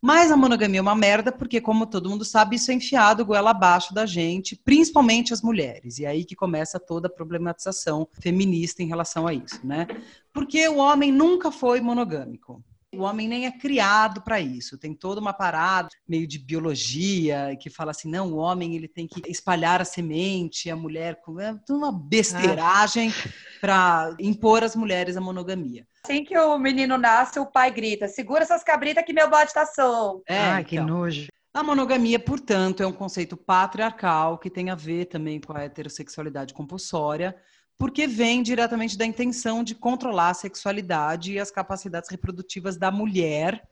[0.00, 3.50] Mas a monogamia é uma merda porque, como todo mundo sabe, isso é enfiado goela
[3.50, 5.98] abaixo da gente, principalmente as mulheres.
[5.98, 9.86] E é aí que começa toda a problematização feminista em relação a isso, né?
[10.32, 12.62] Porque o homem nunca foi monogâmico.
[12.94, 14.78] O homem nem é criado para isso.
[14.78, 19.06] Tem toda uma parada meio de biologia que fala assim, não, o homem ele tem
[19.06, 23.28] que espalhar a semente, a mulher é uma besteiragem ah.
[23.60, 25.86] para impor às mulheres a monogamia.
[26.04, 29.66] Assim que o menino nasce, o pai grita: segura essas cabritas que meu bode tá
[29.66, 30.22] solto.
[30.28, 30.86] É, Ai, que então.
[30.86, 31.26] nojo.
[31.52, 36.52] A monogamia, portanto, é um conceito patriarcal que tem a ver também com a heterossexualidade
[36.52, 37.34] compulsória,
[37.78, 43.68] porque vem diretamente da intenção de controlar a sexualidade e as capacidades reprodutivas da mulher,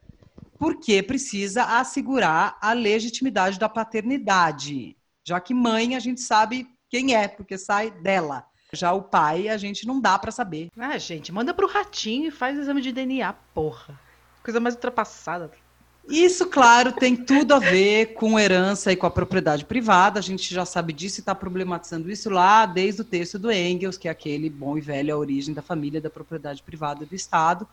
[0.59, 7.27] porque precisa assegurar a legitimidade da paternidade, já que mãe a gente sabe quem é,
[7.27, 8.45] porque sai dela.
[8.71, 10.69] Já o pai a gente não dá para saber.
[10.77, 13.99] Ah, gente, manda pro ratinho e faz exame de DNA, porra.
[14.43, 15.51] Coisa mais ultrapassada.
[16.07, 20.19] Isso, claro, tem tudo a ver com herança e com a propriedade privada.
[20.19, 23.97] A gente já sabe disso e está problematizando isso lá desde o texto do Engels,
[23.97, 27.67] que é aquele bom e velho a origem da família da propriedade privada do Estado.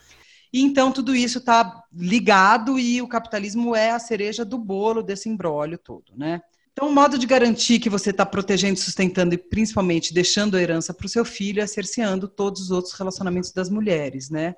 [0.52, 5.28] E então tudo isso está ligado e o capitalismo é a cereja do bolo desse
[5.28, 6.42] embrólio todo, né?
[6.72, 10.94] Então, o modo de garantir que você está protegendo, sustentando e principalmente deixando a herança
[10.94, 14.54] para o seu filho é cerceando todos os outros relacionamentos das mulheres, né?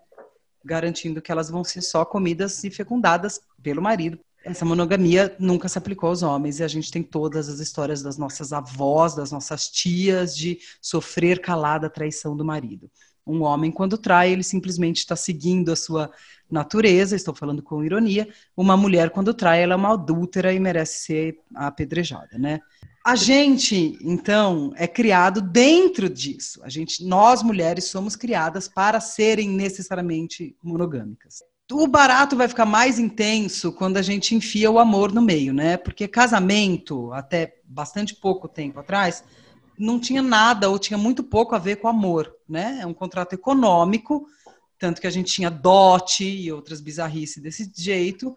[0.65, 4.19] Garantindo que elas vão ser só comidas e fecundadas pelo marido.
[4.45, 8.19] Essa monogamia nunca se aplicou aos homens e a gente tem todas as histórias das
[8.19, 12.91] nossas avós, das nossas tias, de sofrer calada a traição do marido.
[13.27, 16.11] Um homem, quando trai, ele simplesmente está seguindo a sua
[16.51, 18.29] natureza, estou falando com ironia.
[18.55, 22.61] Uma mulher, quando trai, ela é uma adúltera e merece ser apedrejada, né?
[23.05, 26.61] A gente, então, é criado dentro disso.
[26.65, 31.43] A gente, nós mulheres somos criadas para serem necessariamente monogâmicas.
[31.71, 35.77] O barato vai ficar mais intenso quando a gente enfia o amor no meio, né?
[35.77, 39.23] Porque casamento, até bastante pouco tempo atrás,
[39.79, 42.79] não tinha nada ou tinha muito pouco a ver com amor, né?
[42.81, 44.27] É um contrato econômico,
[44.79, 48.35] tanto que a gente tinha dote e outras bizarrices desse jeito.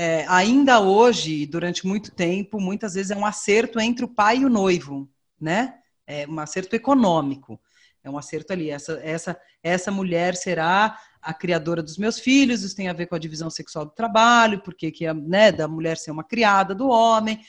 [0.00, 4.44] É, ainda hoje, durante muito tempo, muitas vezes é um acerto entre o pai e
[4.44, 5.74] o noivo, né?
[6.06, 7.60] É um acerto econômico.
[8.04, 8.70] É um acerto ali.
[8.70, 13.16] Essa, essa, essa mulher será a criadora dos meus filhos, isso tem a ver com
[13.16, 16.88] a divisão sexual do trabalho, porque que a, né, da mulher ser uma criada do
[16.88, 17.40] homem.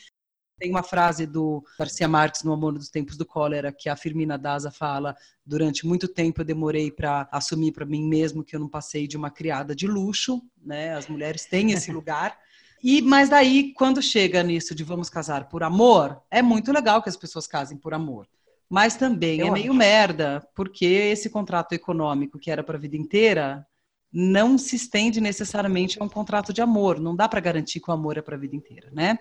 [0.60, 4.36] Tem uma frase do Garcia Marques no Amor dos Tempos do Cólera que a Firmina
[4.36, 8.68] Daza fala: durante muito tempo eu demorei para assumir para mim mesmo que eu não
[8.68, 10.94] passei de uma criada de luxo, né?
[10.94, 12.36] As mulheres têm esse lugar.
[12.84, 17.08] E mas daí quando chega nisso de vamos casar por amor, é muito legal que
[17.08, 18.28] as pessoas casem por amor.
[18.68, 19.78] Mas também eu é meio acho.
[19.78, 23.66] merda, porque esse contrato econômico que era para a vida inteira
[24.12, 27.00] não se estende necessariamente a um contrato de amor.
[27.00, 29.18] Não dá para garantir que o amor é para a vida inteira, né?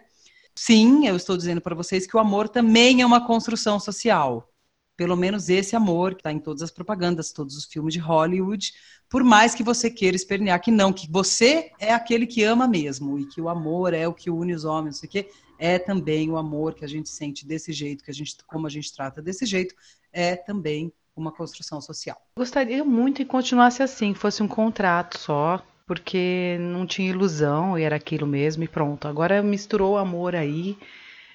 [0.62, 4.52] Sim, eu estou dizendo para vocês que o amor também é uma construção social.
[4.98, 8.74] Pelo menos esse amor que está em todas as propagandas, todos os filmes de Hollywood,
[9.08, 13.18] por mais que você queira espernear que não, que você é aquele que ama mesmo
[13.18, 15.80] e que o amor é o que une os homens, não sei o quê, é
[15.80, 18.94] também o amor que a gente sente desse jeito, que a gente, como a gente
[18.94, 19.74] trata desse jeito,
[20.12, 22.22] é também uma construção social.
[22.38, 27.96] Gostaria muito que continuasse assim, fosse um contrato só, porque não tinha ilusão e era
[27.96, 29.08] aquilo mesmo e pronto.
[29.08, 30.78] Agora misturou o amor aí,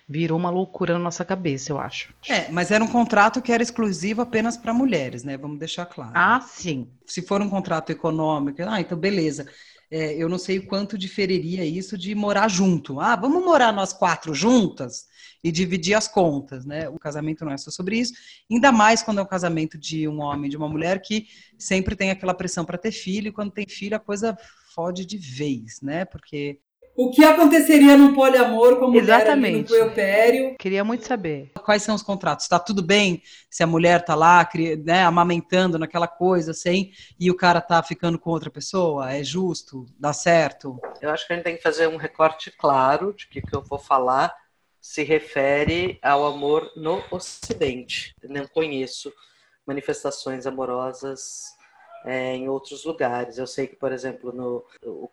[0.09, 2.15] virou uma loucura na nossa cabeça, eu acho.
[2.29, 5.37] É, mas era um contrato que era exclusivo apenas para mulheres, né?
[5.37, 6.13] Vamos deixar claro.
[6.15, 6.87] Ah, sim.
[7.05, 9.45] Se for um contrato econômico, ah, então beleza.
[9.97, 12.99] É, eu não sei o quanto diferiria isso de morar junto.
[12.99, 15.07] Ah, vamos morar nós quatro juntas
[15.43, 16.89] e dividir as contas, né?
[16.89, 18.13] O casamento não é só sobre isso,
[18.51, 21.95] ainda mais quando é um casamento de um homem e de uma mulher que sempre
[21.95, 24.37] tem aquela pressão para ter filho, e quando tem filho a coisa
[24.75, 26.05] fode de vez, né?
[26.05, 26.59] Porque
[26.97, 29.63] o que aconteceria num poliamor com a mulher Exatamente.
[29.63, 30.57] no puerpério?
[30.59, 31.51] Queria muito saber.
[31.65, 32.45] Quais são os contratos?
[32.45, 34.49] Está tudo bem se a mulher está lá,
[34.85, 39.13] né, amamentando naquela coisa, assim, e o cara está ficando com outra pessoa?
[39.13, 39.87] É justo?
[39.99, 40.79] Dá certo?
[41.01, 43.57] Eu acho que a gente tem que fazer um recorte claro de que o que
[43.57, 44.35] eu vou falar
[44.81, 48.15] se refere ao amor no Ocidente.
[48.23, 49.13] Não conheço
[49.67, 51.55] manifestações amorosas
[52.05, 53.39] é, em outros lugares.
[53.39, 54.65] Eu sei que, por exemplo, no,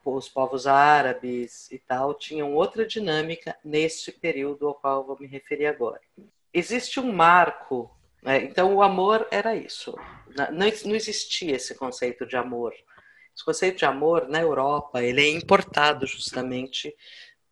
[0.04, 5.68] os povos árabes e tal tinham outra dinâmica neste período ao qual vou me referir
[5.68, 6.02] agora.
[6.54, 7.90] Existe um marco,
[8.22, 8.44] né?
[8.44, 9.96] então o amor era isso.
[10.36, 12.74] Não, não existia esse conceito de amor.
[13.34, 16.94] Esse conceito de amor na Europa ele é importado justamente,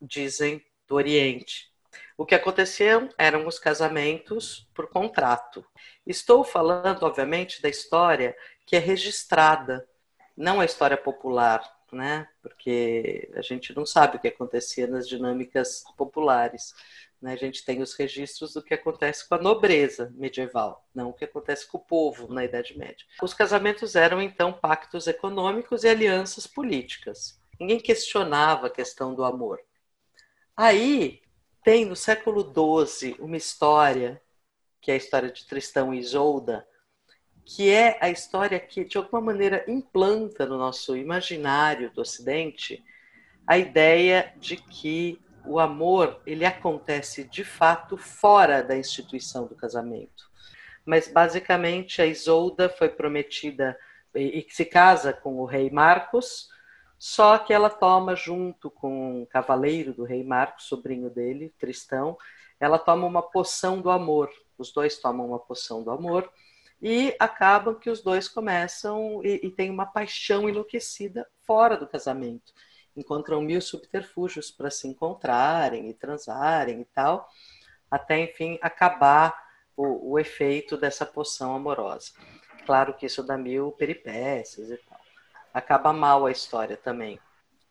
[0.02, 1.70] dizem, do Oriente.
[2.18, 5.66] O que acontecia eram os casamentos por contrato.
[6.06, 8.36] Estou falando, obviamente, da história
[8.70, 9.90] que é registrada,
[10.38, 12.30] não a história popular, né?
[12.40, 16.76] Porque a gente não sabe o que acontecia nas dinâmicas populares.
[17.20, 17.34] Né?
[17.34, 21.26] A gente tem os registros do que acontece com a nobreza medieval, não o que
[21.26, 23.08] acontece com o povo na Idade Média.
[23.24, 27.42] Os casamentos eram então pactos econômicos e alianças políticas.
[27.60, 29.60] Ninguém questionava a questão do amor.
[30.56, 31.24] Aí
[31.64, 32.44] tem no século
[32.86, 34.22] XII uma história,
[34.80, 36.69] que é a história de Tristão e Isolda,
[37.56, 42.84] que é a história que, de alguma maneira, implanta no nosso imaginário do Ocidente
[43.48, 50.30] a ideia de que o amor ele acontece de fato fora da instituição do casamento.
[50.86, 53.76] Mas basicamente a Isolda foi prometida
[54.14, 56.50] e, se casa com o rei Marcos,
[57.00, 62.16] só que ela toma junto com o cavaleiro do rei Marcos, sobrinho dele, Tristão,
[62.60, 64.30] ela toma uma poção do amor.
[64.56, 66.32] Os dois tomam uma poção do amor
[66.82, 72.54] e acabam que os dois começam e, e têm uma paixão enlouquecida fora do casamento.
[72.96, 77.28] Encontram mil subterfúgios para se encontrarem e transarem e tal,
[77.90, 79.38] até enfim acabar
[79.76, 82.12] o, o efeito dessa poção amorosa.
[82.66, 85.00] Claro que isso dá mil peripécias e tal.
[85.54, 87.20] Acaba mal a história também.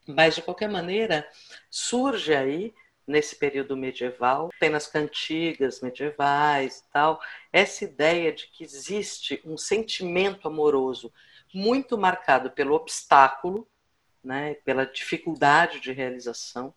[0.07, 1.29] Mas, de qualquer maneira,
[1.71, 2.75] surge aí
[3.09, 7.21] nesse período medieval, tem nas cantigas medievais e tal,
[7.53, 11.13] essa ideia de que existe um sentimento amoroso
[11.53, 13.67] muito marcado pelo obstáculo,
[14.23, 16.75] né, pela dificuldade de realização,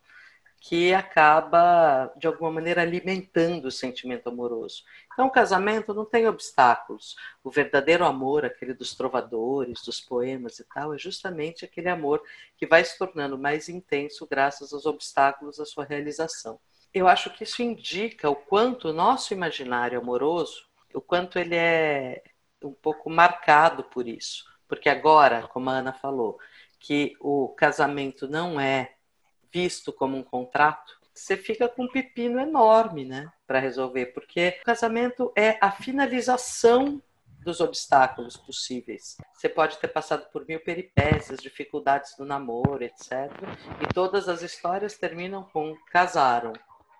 [0.63, 4.83] que acaba, de alguma maneira, alimentando o sentimento amoroso.
[5.11, 7.15] Então, o casamento não tem obstáculos.
[7.43, 12.21] O verdadeiro amor, aquele dos trovadores, dos poemas e tal, é justamente aquele amor
[12.55, 16.59] que vai se tornando mais intenso graças aos obstáculos da sua realização.
[16.93, 22.21] Eu acho que isso indica o quanto o nosso imaginário amoroso, o quanto ele é
[22.63, 24.45] um pouco marcado por isso.
[24.67, 26.37] Porque agora, como a Ana falou,
[26.79, 28.93] que o casamento não é
[29.51, 34.65] visto como um contrato, você fica com um pepino enorme, né, para resolver, porque o
[34.65, 37.01] casamento é a finalização
[37.43, 39.17] dos obstáculos possíveis.
[39.33, 43.31] Você pode ter passado por mil peripécias, dificuldades no namoro, etc.
[43.81, 46.53] E todas as histórias terminam com casaram,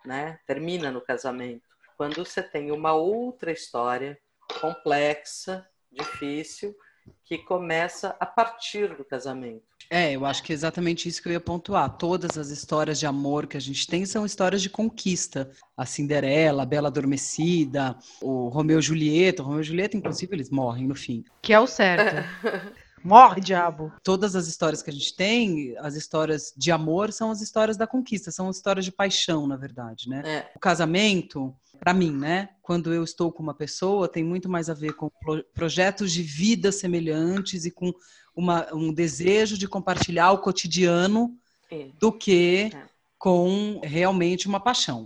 [0.04, 0.40] né?
[0.48, 1.64] Termina no casamento.
[1.96, 4.20] Quando você tem uma outra história
[4.60, 6.76] complexa, difícil,
[7.24, 9.71] que começa a partir do casamento.
[9.94, 11.98] É, eu acho que é exatamente isso que eu ia pontuar.
[11.98, 15.52] Todas as histórias de amor que a gente tem são histórias de conquista.
[15.76, 19.44] A Cinderela, a Bela Adormecida, o Romeu e Julieta.
[19.44, 21.26] O Romeu e Julieta, inclusive, eles morrem no fim.
[21.42, 22.26] Que é o certo.
[23.04, 23.92] Morre, diabo.
[24.04, 27.88] Todas as histórias que a gente tem, as histórias de amor, são as histórias da
[27.88, 30.22] conquista, são histórias de paixão, na verdade, né?
[30.26, 30.52] É.
[30.56, 32.50] O casamento, para mim, né?
[32.62, 35.10] Quando eu estou com uma pessoa, tem muito mais a ver com
[35.54, 37.92] projetos de vida semelhantes e com
[38.36, 41.36] uma, um desejo de compartilhar o cotidiano
[41.70, 41.90] é.
[42.00, 42.84] do que é.
[43.18, 45.06] com realmente uma paixão.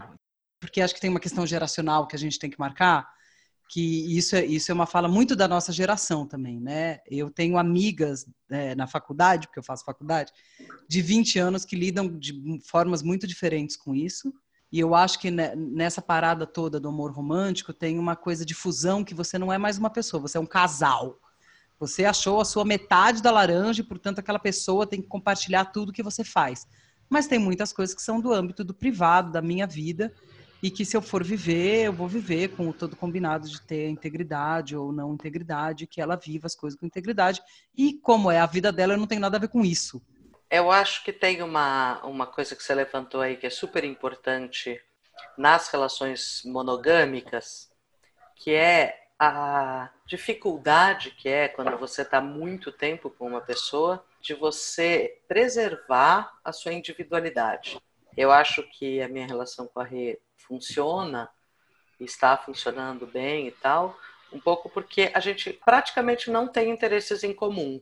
[0.60, 3.08] Porque acho que tem uma questão geracional que a gente tem que marcar,
[3.68, 7.00] que isso é, isso é uma fala muito da nossa geração também, né?
[7.08, 10.32] Eu tenho amigas é, na faculdade, porque eu faço faculdade,
[10.88, 12.34] de 20 anos que lidam de
[12.68, 14.34] formas muito diferentes com isso.
[14.72, 19.04] E eu acho que nessa parada toda do amor romântico tem uma coisa de fusão
[19.04, 21.20] que você não é mais uma pessoa, você é um casal.
[21.80, 25.92] Você achou a sua metade da laranja e, portanto, aquela pessoa tem que compartilhar tudo
[25.92, 26.68] que você faz.
[27.10, 30.14] Mas tem muitas coisas que são do âmbito do privado, da minha vida,
[30.62, 34.76] e que se eu for viver, eu vou viver com todo combinado de ter integridade
[34.76, 37.42] ou não integridade, que ela viva as coisas com integridade.
[37.78, 40.02] E como é a vida dela, eu não tenho nada a ver com isso.
[40.50, 44.80] Eu acho que tem uma, uma coisa que você levantou aí que é super importante
[45.38, 47.70] nas relações monogâmicas,
[48.36, 54.34] que é a dificuldade que é quando você está muito tempo com uma pessoa de
[54.34, 57.80] você preservar a sua individualidade.
[58.16, 61.30] Eu acho que a minha relação com a Rê funciona,
[62.00, 63.98] está funcionando bem e tal,
[64.32, 67.82] um pouco porque a gente praticamente não tem interesses em comum.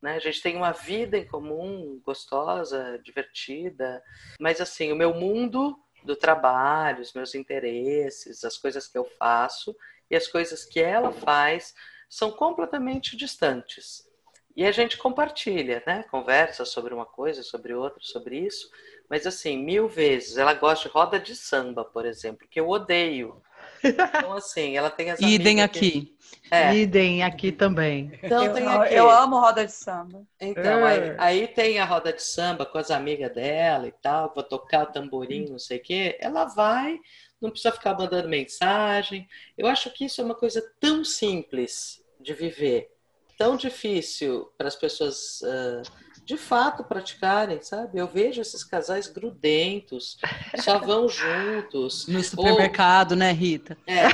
[0.00, 0.14] Né?
[0.16, 4.02] A gente tem uma vida em comum, gostosa, divertida,
[4.40, 9.74] mas assim, o meu mundo do trabalho, os meus interesses, as coisas que eu faço
[10.10, 11.74] e as coisas que ela faz
[12.08, 14.06] são completamente distantes.
[14.54, 16.04] E a gente compartilha, né?
[16.04, 18.70] Conversa sobre uma coisa, sobre outra, sobre isso.
[19.08, 20.36] Mas assim, mil vezes.
[20.36, 23.42] Ela gosta de roda de samba, por exemplo, que eu odeio.
[23.82, 25.90] Então, assim, ela tem as Idem aqui.
[25.90, 26.54] Que...
[26.54, 26.74] É.
[26.74, 28.18] Idem aqui também.
[28.22, 28.94] Então, eu, tem aqui.
[28.94, 30.26] eu amo roda de samba.
[30.40, 31.16] Então, é.
[31.18, 34.84] aí, aí, tem a roda de samba com as amigas dela e tal, vou tocar
[34.84, 36.16] o tamborim, não sei o quê.
[36.20, 36.98] Ela vai,
[37.40, 39.28] não precisa ficar mandando mensagem.
[39.56, 42.90] Eu acho que isso é uma coisa tão simples de viver
[43.36, 45.82] tão difícil para as pessoas uh,
[46.26, 47.98] de fato praticarem, sabe?
[47.98, 50.18] Eu vejo esses casais grudentos,
[50.56, 52.08] só vão juntos.
[52.08, 53.18] No supermercado, Ou...
[53.18, 53.78] né, Rita?
[53.86, 54.08] É.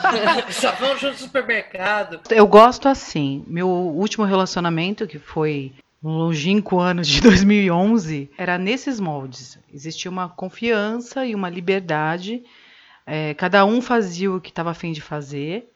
[0.50, 2.20] só vão juntos no supermercado.
[2.30, 3.44] Eu gosto assim.
[3.46, 9.58] Meu último relacionamento, que foi um longínquo ano de 2011, era nesses moldes.
[9.70, 12.42] Existia uma confiança e uma liberdade.
[13.06, 15.70] É, cada um fazia o que estava afim de fazer.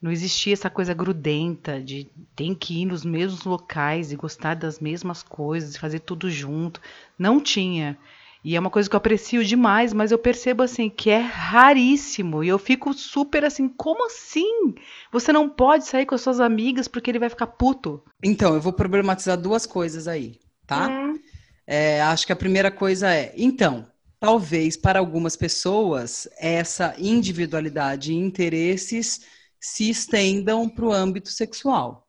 [0.00, 4.78] Não existia essa coisa grudenta de tem que ir nos mesmos locais e gostar das
[4.78, 6.80] mesmas coisas e fazer tudo junto.
[7.18, 7.98] Não tinha.
[8.44, 12.44] E é uma coisa que eu aprecio demais, mas eu percebo assim que é raríssimo.
[12.44, 14.74] E eu fico super assim, como assim?
[15.10, 18.04] Você não pode sair com as suas amigas porque ele vai ficar puto.
[18.22, 20.88] Então, eu vou problematizar duas coisas aí, tá?
[20.88, 21.18] Hum.
[21.66, 23.88] É, acho que a primeira coisa é, então,
[24.20, 29.22] talvez para algumas pessoas essa individualidade e interesses
[29.60, 32.06] se estendam para o âmbito sexual.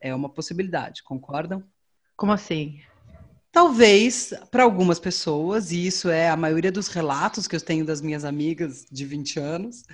[0.00, 1.62] É uma possibilidade, concordam?
[2.16, 2.80] Como assim?
[3.50, 8.00] Talvez para algumas pessoas, e isso é a maioria dos relatos que eu tenho das
[8.00, 9.84] minhas amigas de 20 anos,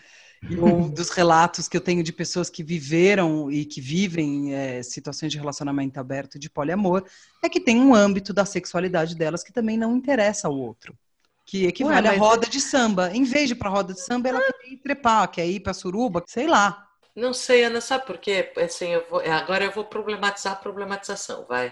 [0.58, 5.30] ou dos relatos que eu tenho de pessoas que viveram e que vivem é, situações
[5.30, 7.04] de relacionamento aberto de poliamor,
[7.42, 10.96] é que tem um âmbito da sexualidade delas que também não interessa ao outro.
[11.44, 13.10] Que equivale Ué, à roda de samba.
[13.12, 15.74] Em vez de ir para roda de samba, ela quer ir trepar, quer ir para
[15.74, 16.89] suruba, sei lá.
[17.20, 18.50] Não sei, Ana, sabe por quê?
[18.56, 21.70] Assim, eu vou, agora eu vou problematizar a problematização, vai.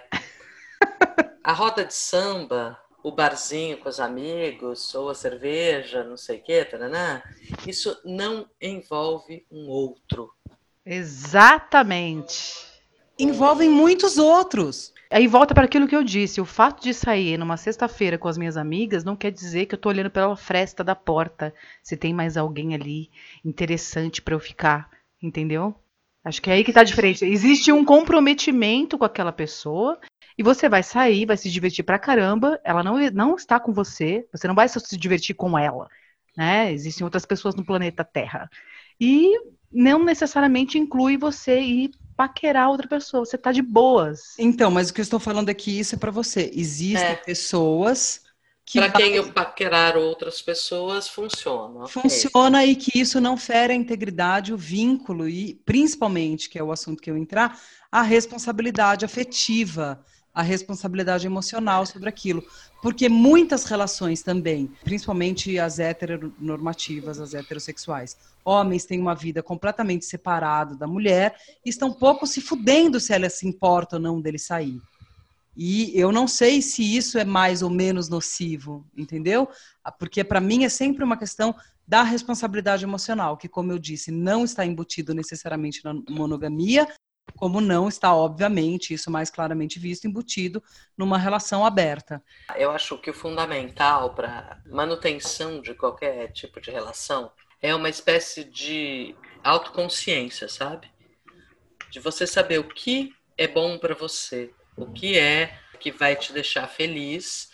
[1.43, 6.43] A roda de samba, o barzinho com os amigos, ou a cerveja, não sei o
[6.43, 7.23] quê, taranã,
[7.67, 10.31] isso não envolve um outro.
[10.85, 12.67] Exatamente.
[13.19, 14.93] Envolvem muitos outros.
[15.11, 16.43] Aí volta para aquilo que eu disse.
[16.43, 19.79] O fato de sair numa sexta-feira com as minhas amigas não quer dizer que eu
[19.79, 23.11] tô olhando pela fresta da porta se tem mais alguém ali
[23.43, 25.75] interessante para eu ficar entendeu?
[26.25, 27.25] Acho que é aí que tá a diferença.
[27.25, 29.99] Existe um comprometimento com aquela pessoa
[30.37, 34.27] e você vai sair, vai se divertir pra caramba, ela não, não está com você,
[34.33, 35.89] você não vai se divertir com ela,
[36.37, 36.73] né?
[36.73, 38.49] Existem outras pessoas no planeta Terra.
[39.01, 39.33] E
[39.73, 44.35] não necessariamente inclui você ir paquerar outra pessoa, você tá de boas.
[44.39, 46.51] Então, mas o que eu estou falando aqui, isso é para você.
[46.53, 47.15] Existem é.
[47.15, 48.23] pessoas
[48.73, 51.87] para quem eu paquerar outras pessoas, funciona.
[51.87, 52.71] Funciona okay.
[52.71, 57.01] e que isso não fere a integridade, o vínculo e, principalmente, que é o assunto
[57.01, 57.59] que eu entrar,
[57.91, 60.05] a responsabilidade afetiva,
[60.35, 62.45] a responsabilidade emocional sobre aquilo.
[62.83, 70.77] Porque muitas relações também, principalmente as heteronormativas, as heterossexuais, homens têm uma vida completamente separada
[70.77, 74.81] da mulher e estão pouco se fudendo se ela se importa ou não dele sair.
[75.61, 79.49] E eu não sei se isso é mais ou menos nocivo, entendeu?
[79.83, 81.53] Ah, porque para mim é sempre uma questão
[81.85, 86.87] da responsabilidade emocional, que, como eu disse, não está embutido necessariamente na monogamia,
[87.35, 90.63] como não está, obviamente, isso mais claramente visto, embutido
[90.97, 92.23] numa relação aberta.
[92.55, 98.45] Eu acho que o fundamental para manutenção de qualquer tipo de relação é uma espécie
[98.45, 100.89] de autoconsciência, sabe?
[101.91, 106.33] De você saber o que é bom para você, o que é que vai te
[106.33, 107.51] deixar feliz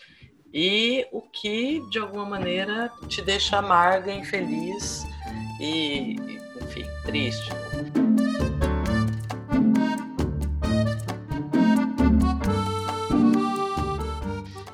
[0.52, 5.04] e o que de alguma maneira te deixa amarga, infeliz
[5.60, 6.16] e,
[6.62, 7.50] enfim, triste.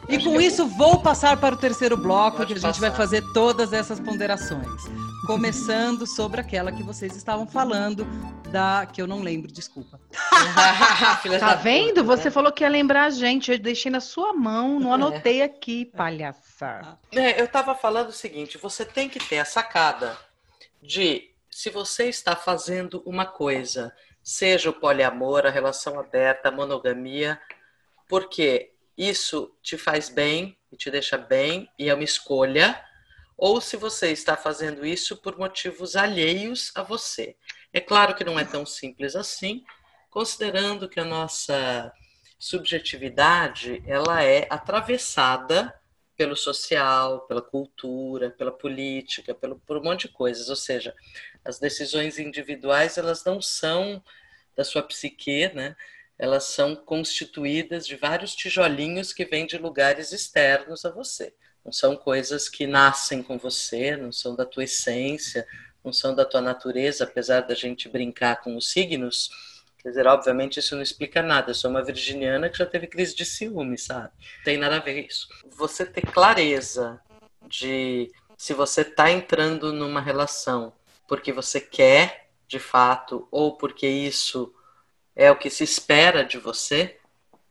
[0.08, 2.80] E com isso, vou passar para o terceiro bloco, Pode que a gente passar.
[2.80, 4.82] vai fazer todas essas ponderações.
[5.30, 8.04] Começando sobre aquela que vocês estavam falando,
[8.50, 10.00] da que eu não lembro, desculpa.
[11.38, 12.02] Tá vendo?
[12.02, 12.30] Você né?
[12.32, 13.52] falou que ia lembrar a gente.
[13.52, 16.98] Eu deixei na sua mão, não anotei aqui, palhaça.
[17.12, 20.18] É, eu estava falando o seguinte: você tem que ter a sacada
[20.82, 27.40] de se você está fazendo uma coisa, seja o poliamor, a relação aberta, a monogamia,
[28.08, 32.84] porque isso te faz bem e te deixa bem e é uma escolha,
[33.40, 37.34] ou se você está fazendo isso por motivos alheios a você.
[37.72, 39.64] É claro que não é tão simples assim,
[40.10, 41.90] considerando que a nossa
[42.38, 45.74] subjetividade ela é atravessada
[46.18, 50.50] pelo social, pela cultura, pela política, pelo, por um monte de coisas.
[50.50, 50.94] Ou seja,
[51.42, 54.04] as decisões individuais elas não são
[54.54, 55.74] da sua psique, né?
[56.18, 61.34] Elas são constituídas de vários tijolinhos que vêm de lugares externos a você.
[61.64, 65.46] Não são coisas que nascem com você, não são da tua essência,
[65.84, 69.30] não são da tua natureza, apesar da gente brincar com os signos.
[69.78, 71.50] Quer dizer, obviamente isso não explica nada.
[71.50, 74.10] Eu sou uma virginiana que já teve crise de ciúme, sabe?
[74.38, 75.28] Não tem nada a ver isso.
[75.56, 77.00] Você ter clareza
[77.46, 80.72] de se você está entrando numa relação
[81.10, 84.54] porque você quer, de fato, ou porque isso
[85.16, 86.99] é o que se espera de você,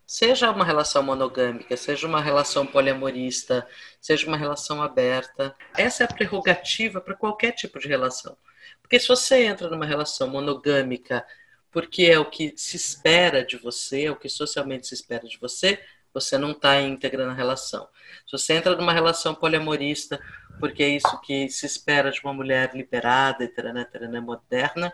[0.10, 3.68] seja uma relação monogâmica, seja uma relação poliamorista,
[4.02, 5.56] seja uma relação aberta.
[5.78, 8.36] Essa é a prerrogativa para qualquer tipo de relação.
[8.82, 11.24] Porque se você entra numa relação monogâmica
[11.70, 15.38] porque é o que se espera de você, é o que socialmente se espera de
[15.38, 15.80] você,
[16.12, 17.88] você não está íntegra na relação.
[18.26, 20.20] Se você entra numa relação poliamorista
[20.60, 24.92] porque é isso que se espera de uma mulher liberada, eteraná, eteraná, moderna,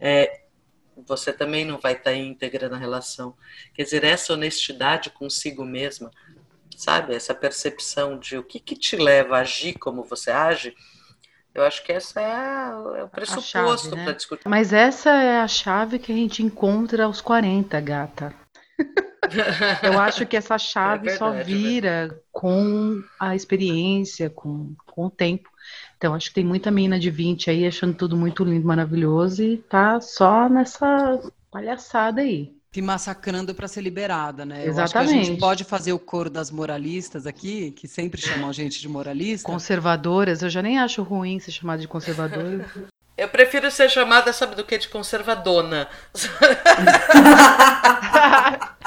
[0.00, 0.47] é,
[1.06, 3.34] você também não vai estar íntegra na relação.
[3.74, 6.10] Quer dizer, essa honestidade consigo mesma,
[6.76, 7.14] sabe?
[7.14, 10.74] Essa percepção de o que, que te leva a agir como você age,
[11.54, 14.04] eu acho que essa é, é o pressuposto né?
[14.04, 14.48] para discutir.
[14.48, 18.34] Mas essa é a chave que a gente encontra aos 40, gata.
[19.82, 25.06] Eu acho que essa chave É só verdade, é vira com a experiência, com, com
[25.06, 25.50] o tempo.
[25.98, 29.56] Então, acho que tem muita menina de 20 aí achando tudo muito lindo, maravilhoso e
[29.56, 31.20] tá só nessa
[31.50, 32.52] palhaçada aí.
[32.72, 34.64] Se massacrando para ser liberada, né?
[34.64, 35.26] Eu acho que a Exatamente.
[35.26, 39.50] gente pode fazer o coro das moralistas aqui, que sempre chamam a gente de moralista.
[39.50, 42.64] Conservadoras, eu já nem acho ruim ser chamada de conservadora.
[43.18, 44.78] Eu prefiro ser chamada, sabe do que?
[44.78, 45.88] De conservadona.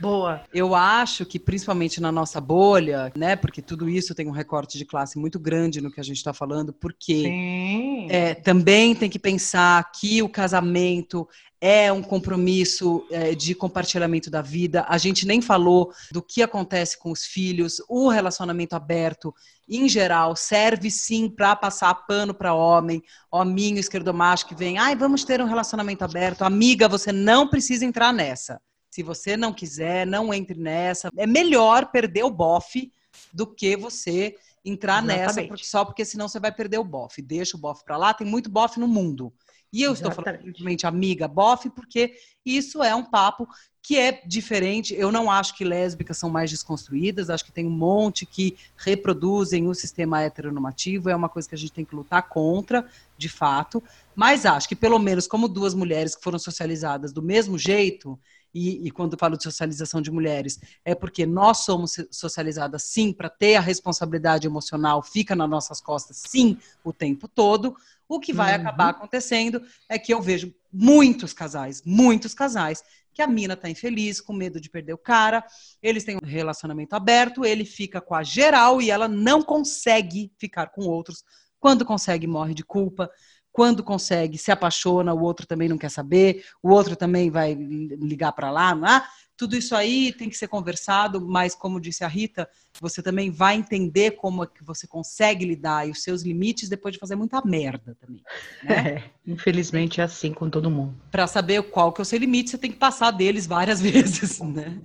[0.00, 0.42] Boa.
[0.52, 3.36] Eu acho que, principalmente na nossa bolha, né?
[3.36, 6.32] Porque tudo isso tem um recorte de classe muito grande no que a gente está
[6.32, 11.28] falando, porque é, também tem que pensar que o casamento
[11.60, 14.86] é um compromisso é, de compartilhamento da vida.
[14.88, 17.82] A gente nem falou do que acontece com os filhos.
[17.86, 19.34] O relacionamento aberto,
[19.68, 25.22] em geral, serve sim para passar pano para homem, hominho esquerdomacho que vem, ai, vamos
[25.24, 26.42] ter um relacionamento aberto.
[26.42, 28.60] Amiga, você não precisa entrar nessa.
[29.00, 31.10] Se você não quiser, não entre nessa.
[31.16, 32.92] É melhor perder o bofe
[33.32, 35.48] do que você entrar nessa, Exatamente.
[35.48, 37.22] porque- só porque senão você vai perder o bofe.
[37.22, 39.32] Deixa o bofe para lá, tem muito bofe no mundo.
[39.72, 40.46] E eu estou falando Exatamente.
[40.48, 42.12] simplesmente amiga bofe, porque
[42.44, 43.48] isso é um papo
[43.82, 44.92] que é diferente.
[44.94, 49.66] Eu não acho que lésbicas são mais desconstruídas, acho que tem um monte que reproduzem
[49.66, 52.86] o sistema heteronormativo, é uma coisa que a gente tem que lutar contra,
[53.16, 53.82] de fato.
[54.14, 58.18] Mas acho que, pelo menos, como duas mulheres que foram socializadas do mesmo jeito,
[58.54, 63.28] e, e quando falo de socialização de mulheres, é porque nós somos socializadas sim para
[63.28, 67.74] ter a responsabilidade emocional, fica nas nossas costas sim o tempo todo.
[68.08, 68.60] O que vai Uhum.
[68.60, 72.82] acabar acontecendo é que eu vejo muitos casais, muitos casais,
[73.12, 75.44] que a mina tá infeliz, com medo de perder o cara,
[75.82, 80.68] eles têm um relacionamento aberto, ele fica com a geral e ela não consegue ficar
[80.68, 81.24] com outros.
[81.58, 83.10] Quando consegue, morre de culpa.
[83.52, 88.32] Quando consegue, se apaixona, o outro também não quer saber, o outro também vai ligar
[88.32, 89.02] para lá, não é?
[89.40, 92.46] Tudo isso aí tem que ser conversado, mas como disse a Rita,
[92.78, 96.92] você também vai entender como é que você consegue lidar e os seus limites depois
[96.92, 98.22] de fazer muita merda também.
[98.62, 98.74] Né?
[98.76, 100.94] É, infelizmente é assim com todo mundo.
[101.10, 104.40] Para saber qual que é o seu limite, você tem que passar deles várias vezes,
[104.40, 104.78] né?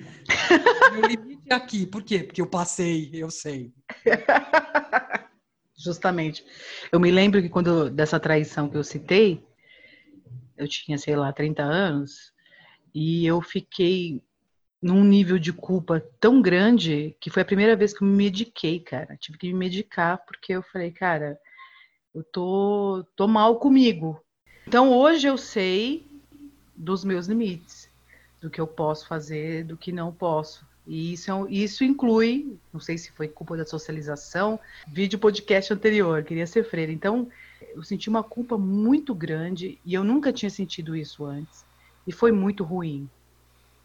[0.94, 2.20] Meu limite é aqui, por quê?
[2.20, 3.74] Porque eu passei, eu sei.
[5.78, 6.46] Justamente.
[6.92, 9.46] Eu me lembro que quando dessa traição que eu citei,
[10.58, 12.34] eu tinha, sei lá, 30 anos,
[12.94, 14.24] e eu fiquei
[14.82, 18.80] num nível de culpa tão grande que foi a primeira vez que eu me mediquei,
[18.80, 19.18] cara.
[19.18, 21.38] Tive que me medicar porque eu falei, cara,
[22.14, 24.22] eu tô, tô mal comigo.
[24.68, 26.08] Então hoje eu sei
[26.76, 27.90] dos meus limites,
[28.42, 30.66] do que eu posso fazer, do que não posso.
[30.88, 36.24] E isso, é isso inclui, não sei se foi culpa da socialização, vídeo podcast anterior,
[36.24, 36.92] queria ser freira.
[36.92, 37.28] Então,
[37.74, 41.66] eu senti uma culpa muito grande e eu nunca tinha sentido isso antes.
[42.06, 43.10] E foi muito ruim.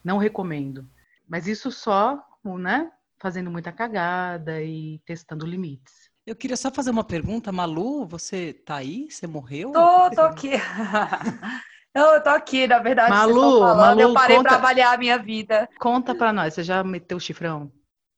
[0.04, 0.86] Não recomendo.
[1.28, 2.22] Mas isso só,
[2.58, 2.90] né?
[3.18, 6.10] Fazendo muita cagada e testando limites.
[6.26, 9.10] Eu queria só fazer uma pergunta, Malu, você tá aí?
[9.10, 9.72] Você morreu?
[9.72, 10.50] Tô, tô aqui.
[11.94, 13.10] Não, eu tô aqui, na verdade.
[13.10, 15.68] Malu, falando, Malu eu parei conta, pra avaliar a minha vida.
[15.78, 17.70] Conta pra nós, você já meteu o chifrão?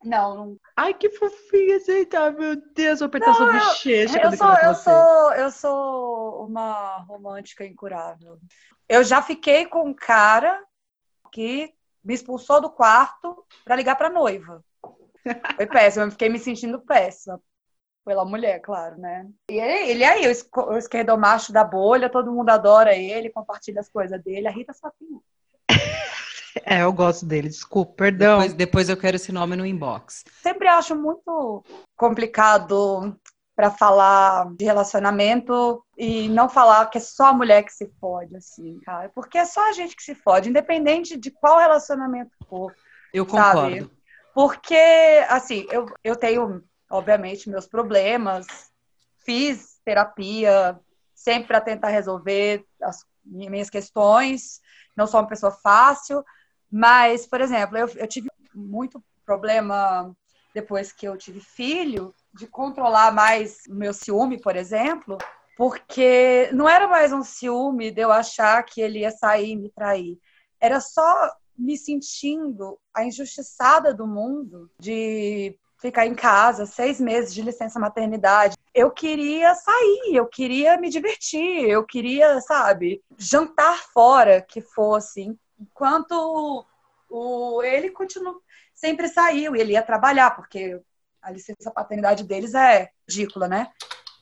[0.05, 0.57] Não, não.
[0.77, 4.19] Ai, que fofinha você tá, meu Deus, vou apertar não, sua bochecha.
[4.19, 8.39] Eu, eu sou, eu sou, eu sou uma romântica incurável.
[8.89, 10.63] Eu já fiquei com um cara
[11.31, 11.73] que
[12.05, 14.63] me expulsou do quarto para ligar pra noiva.
[15.57, 17.41] Foi péssimo, eu fiquei me sentindo péssima.
[18.05, 19.29] Pela mulher, claro, né?
[19.49, 24.21] E ele, ele aí, o esquerdomacho da bolha, todo mundo adora ele, compartilha as coisas
[24.23, 24.49] dele.
[24.49, 25.09] A Rita só tem
[26.65, 28.39] é, eu gosto dele, desculpa, perdão.
[28.39, 30.25] Depois, depois eu quero esse nome no inbox.
[30.43, 31.65] Sempre acho muito
[31.97, 33.17] complicado
[33.55, 38.35] para falar de relacionamento e não falar que é só a mulher que se fode,
[38.37, 39.11] assim, cara.
[39.15, 42.75] Porque é só a gente que se fode, independente de qual relacionamento for.
[43.13, 43.61] Eu concordo.
[43.61, 43.91] Sabe?
[44.35, 44.75] Porque,
[45.29, 46.63] assim, eu, eu tenho,
[46.93, 48.47] obviamente, meus problemas,
[49.25, 50.79] fiz terapia
[51.15, 54.61] sempre para tentar resolver as minhas questões,
[54.97, 56.23] não sou uma pessoa fácil,
[56.71, 60.15] mas, por exemplo, eu, eu tive muito problema
[60.55, 65.17] depois que eu tive filho, de controlar mais o meu ciúme, por exemplo,
[65.57, 69.71] porque não era mais um ciúme de eu achar que ele ia sair e me
[69.71, 70.19] trair.
[70.61, 77.43] Era só me sentindo a injustiçada do mundo de ficar em casa, seis meses de
[77.43, 78.57] licença maternidade.
[78.73, 86.65] Eu queria sair, eu queria me divertir, eu queria, sabe, jantar fora que fosse, enquanto
[87.11, 88.41] o, ele continua,
[88.73, 90.81] sempre saiu, ele ia trabalhar, porque
[91.21, 93.73] a licença paternidade deles é ridícula, né?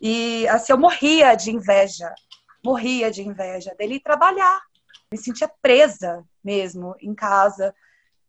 [0.00, 2.12] E assim, eu morria de inveja,
[2.64, 4.62] morria de inveja dele ir trabalhar.
[5.12, 7.74] Me sentia presa mesmo em casa.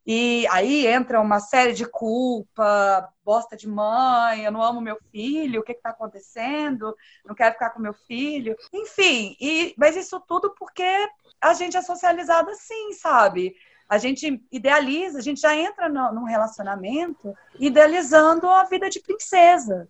[0.05, 5.61] E aí entra uma série de culpa, bosta de mãe, eu não amo meu filho,
[5.61, 6.95] o que está acontecendo?
[7.23, 8.55] Não quero ficar com meu filho.
[8.73, 11.07] Enfim, e, mas isso tudo porque
[11.39, 13.55] a gente é socializado assim, sabe?
[13.87, 19.87] A gente idealiza, a gente já entra no, num relacionamento idealizando a vida de princesa.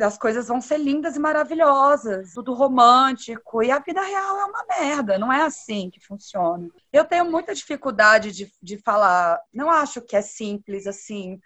[0.00, 4.64] As coisas vão ser lindas e maravilhosas, tudo romântico, e a vida real é uma
[4.66, 6.68] merda, não é assim que funciona.
[6.92, 11.40] Eu tenho muita dificuldade de, de falar, não acho que é simples assim,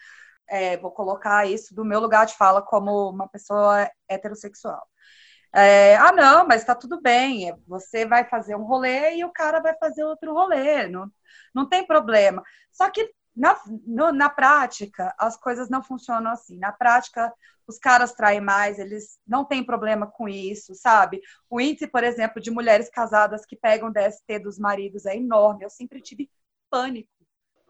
[0.48, 4.86] é, vou colocar isso do meu lugar de fala como uma pessoa heterossexual.
[5.54, 7.54] É, ah, não, mas tá tudo bem.
[7.66, 10.88] Você vai fazer um rolê e o cara vai fazer outro rolê.
[10.88, 11.10] Não,
[11.54, 12.42] não tem problema.
[12.72, 16.58] Só que na, no, na prática, as coisas não funcionam assim.
[16.58, 17.32] Na prática,
[17.66, 21.20] os caras traem mais, eles não têm problema com isso, sabe?
[21.48, 25.64] O índice, por exemplo, de mulheres casadas que pegam DST dos maridos é enorme.
[25.64, 26.30] Eu sempre tive
[26.70, 27.10] pânico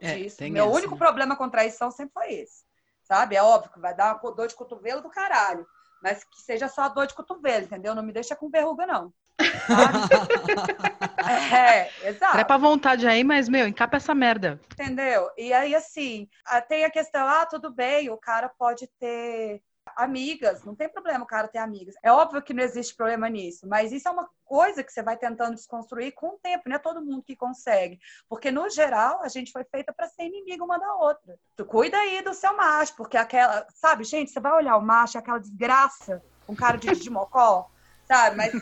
[0.01, 0.43] é, disso.
[0.51, 0.99] Meu essa, único né?
[0.99, 2.65] problema com traição sempre foi esse,
[3.03, 3.37] sabe?
[3.37, 5.67] É óbvio que vai dar uma dor de cotovelo do caralho.
[6.03, 7.95] Mas que seja só a dor de cotovelo, entendeu?
[7.95, 9.15] Não me deixa com verruga, não.
[11.53, 12.39] é, exato.
[12.39, 14.61] É pra vontade aí, mas, meu, encapa essa merda.
[14.73, 15.29] Entendeu?
[15.37, 16.29] E aí, assim,
[16.69, 19.63] tem a questão, ah, tudo bem, o cara pode ter
[19.97, 21.95] amigas, não tem problema o cara ter amigas.
[22.03, 25.17] É óbvio que não existe problema nisso, mas isso é uma coisa que você vai
[25.17, 27.99] tentando desconstruir com o tempo, não é todo mundo que consegue.
[28.29, 31.39] Porque, no geral, a gente foi feita para ser inimiga uma da outra.
[31.57, 35.19] Tu cuida aí do seu macho, porque aquela, sabe, gente, você vai olhar o macho,
[35.19, 37.71] aquela desgraça, um cara de, de mocó,
[38.13, 38.37] sabe?
[38.37, 38.53] Mas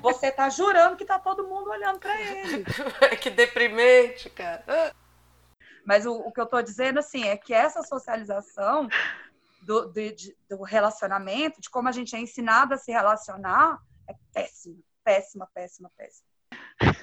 [0.00, 2.64] você tá jurando que tá todo mundo olhando para ele.
[3.20, 4.64] que deprimente, cara.
[5.84, 8.88] Mas o, o que eu tô dizendo, assim, é que essa socialização
[9.62, 14.78] do, de, do relacionamento, de como a gente é ensinado a se relacionar, é péssima,
[15.02, 16.29] péssima, péssima, péssima.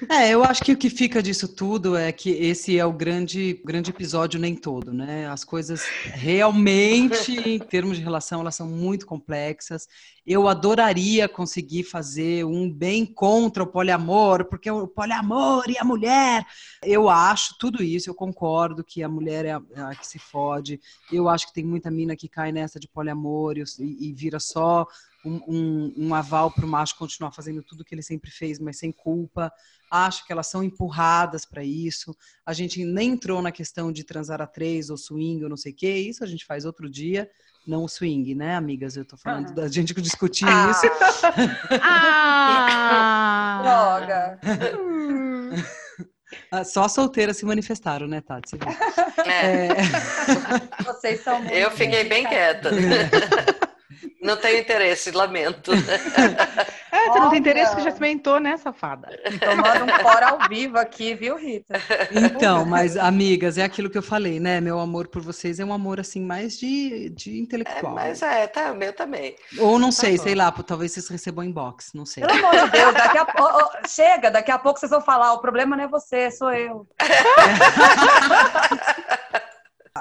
[0.09, 3.61] É, eu acho que o que fica disso tudo é que esse é o grande,
[3.63, 5.27] grande episódio nem todo, né?
[5.29, 9.87] As coisas realmente, em termos de relação, elas são muito complexas.
[10.25, 16.45] Eu adoraria conseguir fazer um bem contra o poliamor, porque o poliamor e a mulher.
[16.83, 20.17] Eu acho tudo isso, eu concordo que a mulher é a, é a que se
[20.17, 20.79] fode.
[21.11, 24.87] Eu acho que tem muita mina que cai nessa de poliamor e, e vira só
[25.27, 28.77] um, um, um aval para o macho continuar fazendo tudo que ele sempre fez, mas
[28.77, 29.51] sem culpa.
[29.91, 32.15] Acho que elas são empurradas para isso.
[32.45, 35.71] A gente nem entrou na questão de transar a três ou swing ou não sei
[35.71, 35.89] o que.
[35.89, 37.29] Isso a gente faz outro dia.
[37.65, 38.95] Não o swing, né, amigas?
[38.95, 40.71] Eu tô falando da gente que discutir ah.
[40.71, 40.85] isso.
[41.81, 43.59] ah!
[44.39, 44.39] Droga!
[46.51, 48.57] Ah, só solteiras se manifestaram, né, Tati?
[49.25, 49.67] É.
[49.67, 50.83] É...
[50.83, 52.69] Vocês são muito Eu fiquei bem quieta.
[54.21, 55.71] Não tenho interesse, lamento.
[56.89, 59.09] É, você não tem interesse que já experimentou, né, safada?
[59.39, 61.75] Tomando um fora ao vivo aqui, viu, Rita?
[62.11, 64.61] Então, mas, amigas, é aquilo que eu falei, né?
[64.61, 67.91] Meu amor por vocês é um amor, assim, mais de, de intelectual.
[67.91, 69.35] É, mas é, tá, meu também.
[69.59, 70.23] Ou não tá sei, bom.
[70.23, 72.25] sei lá, talvez vocês recebam inbox, não sei.
[72.25, 73.87] Pelo amor de Deus, daqui a pouco.
[73.87, 76.87] chega, daqui a pouco vocês vão falar, o problema não é você, sou eu.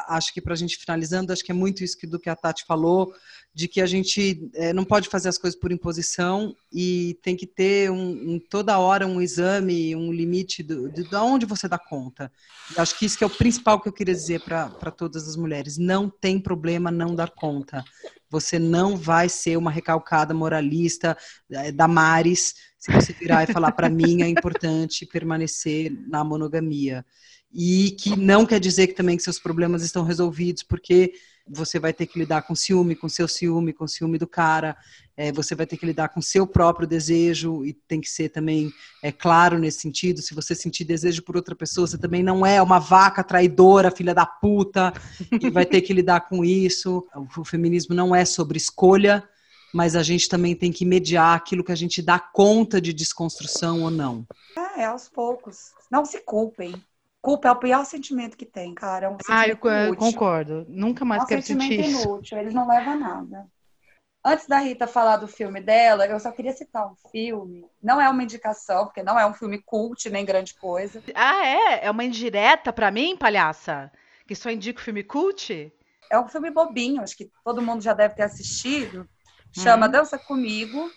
[0.09, 2.37] acho que para a gente finalizando, acho que é muito isso que, do que a
[2.37, 3.13] Tati falou,
[3.55, 7.47] de que a gente é, não pode fazer as coisas por imposição e tem que
[7.47, 11.79] ter um, um toda hora um exame, um limite do, de, de onde você dá
[11.79, 12.31] conta.
[12.77, 15.37] E acho que isso que é o principal que eu queria dizer para todas as
[15.37, 15.79] mulheres.
[15.79, 17.83] Não tem problema não dar conta.
[18.29, 21.17] Você não vai ser uma recalcada moralista
[21.51, 27.05] é, da Maris se você virar e falar para mim é importante permanecer na monogamia
[27.53, 31.13] e que não quer dizer que também que seus problemas estão resolvidos, porque
[31.49, 34.77] você vai ter que lidar com ciúme, com seu ciúme, com ciúme do cara,
[35.17, 38.71] é, você vai ter que lidar com seu próprio desejo e tem que ser também
[39.03, 40.21] é, claro nesse sentido.
[40.21, 44.15] Se você sentir desejo por outra pessoa, você também não é uma vaca traidora, filha
[44.15, 44.93] da puta,
[45.41, 47.07] e vai ter que lidar com isso.
[47.15, 49.27] O, o feminismo não é sobre escolha,
[49.73, 53.83] mas a gente também tem que mediar aquilo que a gente dá conta de desconstrução
[53.83, 54.27] ou não.
[54.57, 55.71] É, é aos poucos.
[55.91, 56.75] Não se culpem
[57.27, 59.07] culpa é o pior sentimento que tem, cara.
[59.07, 59.97] É um ah, eu inútil.
[59.97, 60.65] concordo.
[60.69, 61.83] Nunca mais é um quero sentir isso.
[61.83, 63.47] sentimento inútil, eles não levam a nada.
[64.25, 67.69] Antes da Rita falar do filme dela, eu só queria citar um filme.
[67.83, 71.03] Não é uma indicação, porque não é um filme cult, nem grande coisa.
[71.17, 71.87] Ah, é?
[71.87, 73.91] É uma indireta para mim, palhaça?
[74.25, 75.73] Que só indica o filme cult?
[76.09, 79.09] É um filme bobinho, acho que todo mundo já deve ter assistido.
[79.53, 79.91] Chama hum.
[79.91, 80.91] Dança Comigo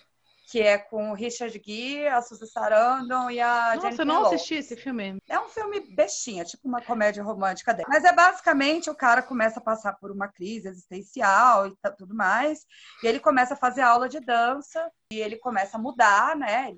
[0.50, 4.26] que é com o Richard Gere, a Susan Sarandon e a Nossa, Jennifer eu não
[4.26, 5.22] assisti esse filme.
[5.28, 7.86] É um filme bestinha, tipo uma comédia romântica dela.
[7.88, 12.66] Mas é basicamente o cara começa a passar por uma crise existencial e tudo mais,
[13.00, 16.74] e ele começa a fazer aula de dança e ele começa a mudar, né?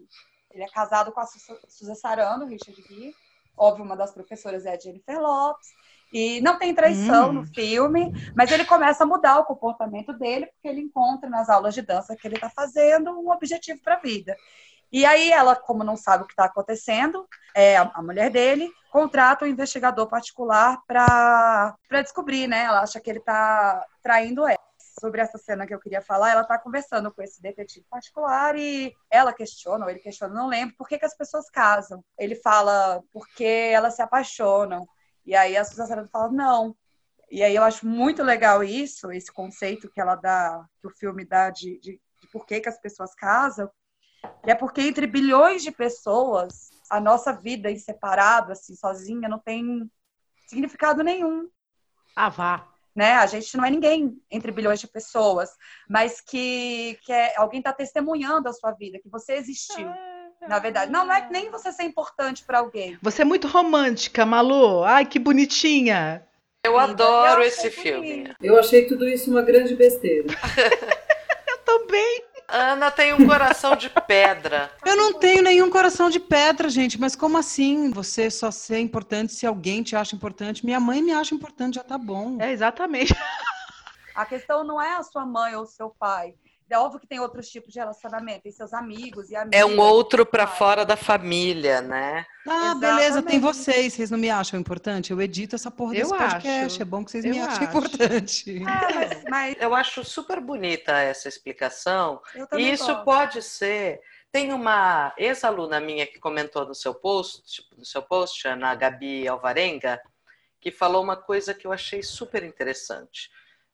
[0.50, 3.14] Ele é casado com a Susan Sarandon, Richard Gere.
[3.56, 5.68] Óbvio, uma das professoras é a Jennifer Lopes.
[6.12, 7.32] E não tem traição hum.
[7.32, 11.74] no filme, mas ele começa a mudar o comportamento dele, porque ele encontra nas aulas
[11.74, 14.36] de dança que ele está fazendo um objetivo para a vida.
[14.92, 19.46] E aí ela, como não sabe o que está acontecendo, é, a mulher dele contrata
[19.46, 22.64] um investigador particular para descobrir, né?
[22.64, 24.58] Ela acha que ele está traindo ela.
[25.00, 28.92] Sobre essa cena que eu queria falar, ela está conversando com esse detetive particular e
[29.10, 32.04] ela questiona, ou ele questiona, não lembro, por que, que as pessoas casam.
[32.18, 34.86] Ele fala porque elas se apaixonam.
[35.24, 36.76] E aí a Susan Sarandon fala, não.
[37.30, 41.24] E aí eu acho muito legal isso, esse conceito que ela dá, que o filme
[41.24, 43.70] dá de, de, de por que, que as pessoas casam.
[44.46, 49.38] E é porque entre bilhões de pessoas, a nossa vida em separado, assim, sozinha, não
[49.38, 49.90] tem
[50.46, 51.48] significado nenhum.
[52.14, 52.68] Ah, vá.
[52.94, 53.14] Né?
[53.14, 55.50] A gente não é ninguém entre bilhões de pessoas,
[55.88, 59.88] mas que, que é, alguém está testemunhando a sua vida, que você existiu.
[59.88, 60.11] Ah
[60.48, 60.90] na verdade.
[60.90, 62.98] Não, não é nem você ser importante para alguém.
[63.02, 64.82] Você é muito romântica, Malu.
[64.84, 66.26] Ai, que bonitinha.
[66.64, 68.32] Eu adoro eu esse filme.
[68.40, 70.28] Eu achei tudo isso uma grande besteira.
[71.48, 72.24] eu também.
[72.48, 74.70] Ana tem um coração de pedra.
[74.84, 77.00] Eu não tenho nenhum coração de pedra, gente.
[77.00, 77.90] Mas como assim?
[77.90, 80.64] Você só ser importante se alguém te acha importante?
[80.64, 82.36] Minha mãe me acha importante, já tá bom.
[82.40, 83.14] É, exatamente.
[84.14, 86.34] A questão não é a sua mãe ou o seu pai.
[86.72, 89.60] É óbvio que tem outros tipos de relacionamento, tem seus amigos e amigas.
[89.60, 92.24] É um outro para fora da família, né?
[92.48, 92.80] Ah, Exatamente.
[92.80, 93.92] beleza, tem vocês.
[93.92, 95.10] Vocês não me acham importante?
[95.10, 96.64] Eu edito essa porra desse eu podcast.
[96.64, 96.82] Acho.
[96.82, 98.56] É bom que vocês eu me achem importante.
[98.56, 99.56] É, mas, mas...
[99.60, 102.22] Eu acho super bonita essa explicação.
[102.56, 103.04] E isso gosto.
[103.04, 104.00] pode ser.
[104.32, 110.00] Tem uma ex-aluna minha que comentou no seu post, no seu post, Ana Gabi Alvarenga,
[110.58, 113.28] que falou uma coisa que eu achei super interessante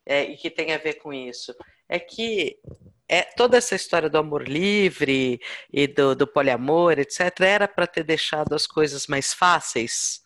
[0.05, 1.55] é, e que tem a ver com isso
[1.89, 2.59] é que
[3.09, 5.41] é, toda essa história do amor livre
[5.73, 10.21] e do, do poliamor, etc., era para ter deixado as coisas mais fáceis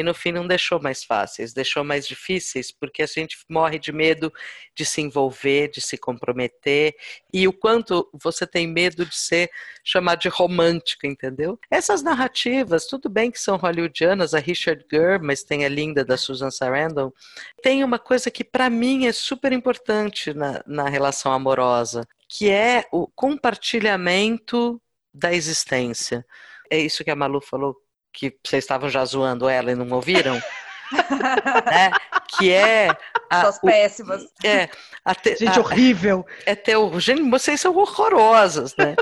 [0.00, 3.92] e no fim não deixou mais fáceis, deixou mais difíceis, porque a gente morre de
[3.92, 4.32] medo
[4.74, 6.96] de se envolver, de se comprometer,
[7.32, 9.50] e o quanto você tem medo de ser
[9.84, 11.58] chamado de romântico, entendeu?
[11.70, 16.16] Essas narrativas, tudo bem que são hollywoodianas, a Richard Gere, mas tem a linda da
[16.16, 17.12] Susan Sarandon,
[17.62, 22.86] tem uma coisa que para mim é super importante na, na relação amorosa, que é
[22.90, 24.80] o compartilhamento
[25.12, 26.24] da existência.
[26.70, 27.76] É isso que a Malu falou
[28.12, 30.34] que vocês estavam já zoando ela e não ouviram,
[31.66, 31.90] né?
[32.36, 32.88] Que é
[33.28, 34.22] a, Suas péssimas.
[34.22, 34.68] O, é,
[35.04, 36.26] a te, Gente a, horrível.
[36.44, 38.96] É ter o, gente, vocês são horrorosas, né?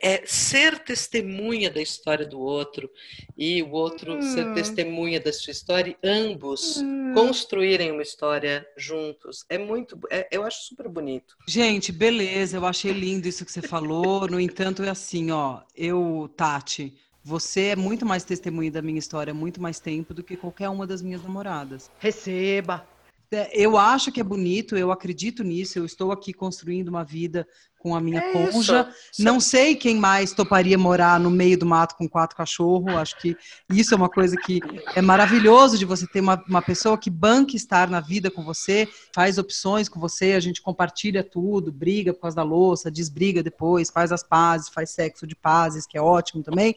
[0.00, 2.88] é ser testemunha da história do outro
[3.36, 4.22] e o outro hum.
[4.22, 7.12] ser testemunha da sua história, e ambos hum.
[7.14, 9.44] construírem uma história juntos.
[9.48, 11.36] É muito, é, eu acho super bonito.
[11.46, 14.28] Gente, beleza, eu achei lindo isso que você falou.
[14.28, 16.94] No entanto, é assim, ó, eu, Tati,
[17.28, 20.70] você é muito mais testemunha da minha história há muito mais tempo do que qualquer
[20.70, 21.90] uma das minhas namoradas.
[21.98, 22.86] Receba!
[23.30, 27.46] É, eu acho que é bonito, eu acredito nisso, eu estou aqui construindo uma vida
[27.78, 28.88] com a minha é conja.
[29.12, 29.22] Isso.
[29.22, 32.92] Não sei quem mais toparia morar no meio do mato com quatro cachorros.
[32.94, 33.36] Acho que
[33.70, 34.60] isso é uma coisa que
[34.96, 38.88] é maravilhoso de você ter uma, uma pessoa que banque estar na vida com você,
[39.14, 43.90] faz opções com você, a gente compartilha tudo, briga por causa da louça, desbriga depois,
[43.90, 46.74] faz as pazes, faz sexo de pazes, que é ótimo também.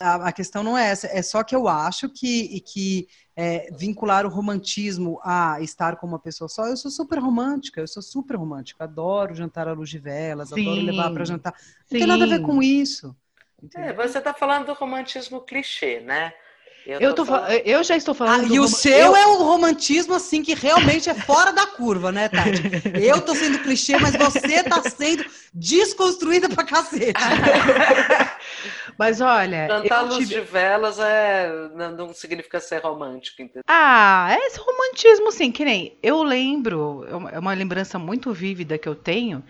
[0.00, 4.26] A, a questão não é essa, é só que eu acho que, que é, vincular
[4.26, 8.36] o romantismo a estar com uma pessoa só, eu sou super romântica, eu sou super
[8.36, 10.62] romântica, adoro jantar à luz de velas, Sim.
[10.62, 11.52] adoro levar para jantar.
[11.52, 11.98] Não Sim.
[11.98, 13.14] tem nada a ver com isso.
[13.74, 16.32] É, você está falando do romantismo clichê, né?
[16.86, 17.50] Eu, eu, tô falando...
[17.50, 18.50] eu já estou falando.
[18.50, 19.16] Ah, e o seu eu...
[19.16, 22.62] é o romantismo, assim, que realmente é fora da curva, né, Tati?
[22.98, 25.22] Eu tô sendo clichê, mas você tá sendo
[25.52, 27.12] desconstruída pra cacete.
[28.98, 29.68] mas olha.
[29.68, 30.34] Cantar luz tive...
[30.34, 31.50] de velas é...
[31.96, 33.62] não significa ser romântico, entendeu?
[33.66, 35.98] Ah, é esse romantismo, sim, que nem.
[36.02, 39.44] Eu lembro, é uma lembrança muito vívida que eu tenho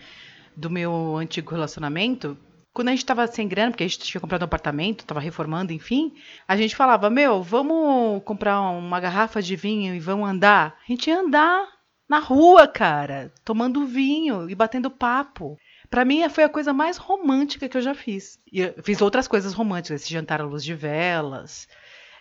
[0.55, 2.37] do meu antigo relacionamento
[2.73, 5.73] quando a gente estava sem grana, porque a gente tinha comprado um apartamento, estava reformando,
[5.73, 6.13] enfim,
[6.47, 10.77] a gente falava: Meu, vamos comprar uma garrafa de vinho e vamos andar?
[10.87, 11.67] A gente ia andar
[12.07, 15.57] na rua, cara, tomando vinho e batendo papo.
[15.89, 18.39] Para mim foi a coisa mais romântica que eu já fiz.
[18.51, 21.67] E eu fiz outras coisas românticas, esse jantar à luz de velas,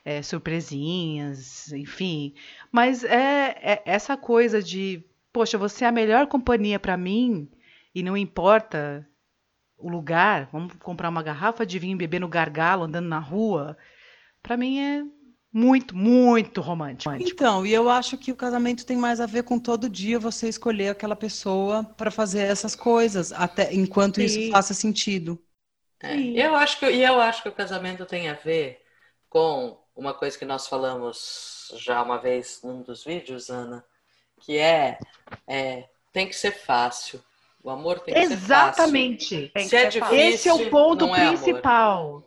[0.05, 2.35] é, surpresinhas, enfim.
[2.73, 7.51] Mas é, é, essa coisa de, poxa, você é a melhor companhia para mim
[7.95, 9.07] e não importa
[9.77, 13.77] o lugar, vamos comprar uma garrafa de vinho beber no gargalo, andando na rua,
[14.43, 15.05] para mim é
[15.53, 17.14] muito, muito romântico.
[17.14, 20.49] Então, e eu acho que o casamento tem mais a ver com todo dia você
[20.49, 24.24] escolher aquela pessoa para fazer essas coisas, até enquanto Sim.
[24.24, 25.42] isso faça sentido.
[26.01, 28.80] É, eu acho que e eu acho que o casamento tem a ver
[29.28, 33.84] com uma coisa que nós falamos já uma vez num dos vídeos, Ana,
[34.40, 34.99] que é,
[35.46, 37.22] é tem que ser fácil.
[37.62, 39.28] O amor tem que Exatamente.
[39.28, 39.68] ser fácil.
[39.68, 42.24] Se é difícil, Esse é o ponto principal.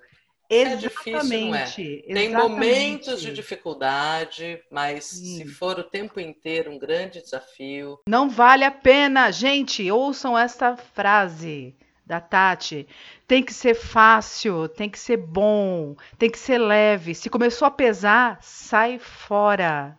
[0.51, 0.85] É Exatamente.
[0.85, 2.13] É difícil, não é.
[2.13, 5.37] Tem momentos de dificuldade, mas Sim.
[5.37, 7.97] se for o tempo inteiro um grande desafio.
[8.05, 9.89] Não vale a pena, gente.
[9.89, 11.73] Ouçam essa frase
[12.05, 12.85] da Tati.
[13.25, 17.15] Tem que ser fácil, tem que ser bom, tem que ser leve.
[17.15, 19.97] Se começou a pesar, sai fora.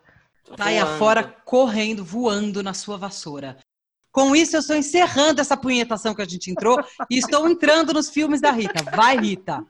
[0.55, 3.57] Saia fora correndo, voando na sua vassoura.
[4.11, 6.79] Com isso, eu estou encerrando essa punhetação que a gente entrou
[7.09, 8.83] e estou entrando nos filmes da Rita.
[8.95, 9.65] Vai, Rita!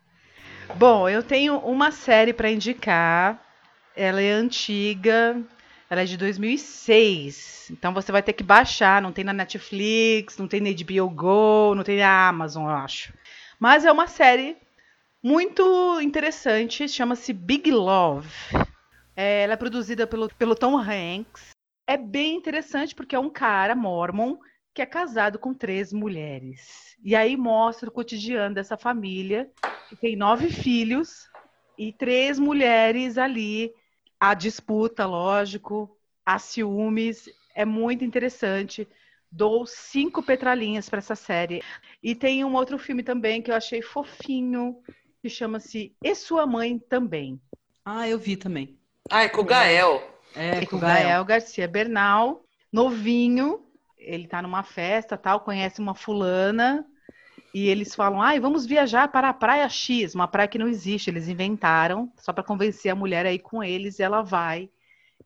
[0.76, 3.39] Bom, eu tenho uma série para indicar.
[3.95, 5.39] Ela é antiga,
[5.89, 7.69] ela é de 2006.
[7.71, 9.01] Então você vai ter que baixar.
[9.01, 13.13] Não tem na Netflix, não tem na HBO Go, não tem na Amazon, eu acho.
[13.59, 14.57] Mas é uma série
[15.21, 16.89] muito interessante.
[16.89, 18.30] Chama-se Big Love.
[19.15, 21.53] É, ela é produzida pelo, pelo Tom Hanks
[21.88, 24.38] é bem interessante porque é um cara mormon
[24.74, 26.97] que é casado com três mulheres.
[27.03, 29.49] E aí mostra o cotidiano dessa família,
[29.88, 31.30] que tem nove filhos
[31.78, 33.71] e três mulheres ali.
[34.19, 37.30] A disputa, lógico, a ciúmes.
[37.53, 38.88] É muito interessante.
[39.30, 41.61] Dou cinco petralinhas para essa série.
[42.01, 44.82] E tem um outro filme também que eu achei fofinho,
[45.21, 47.39] que chama-se E Sua Mãe Também.
[47.86, 48.78] Ah, eu vi também.
[49.09, 50.01] Ah, é com o Gael.
[50.36, 51.03] É, com o Gael.
[51.03, 53.62] Gael Garcia Bernal, novinho,
[54.03, 56.85] ele tá numa festa, tal, conhece uma fulana
[57.53, 61.09] e eles falam: "Ai, vamos viajar para a praia X, uma praia que não existe,
[61.09, 64.69] eles inventaram, só para convencer a mulher aí com eles, e ela vai.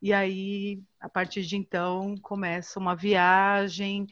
[0.01, 4.07] E aí, a partir de então, começa uma viagem,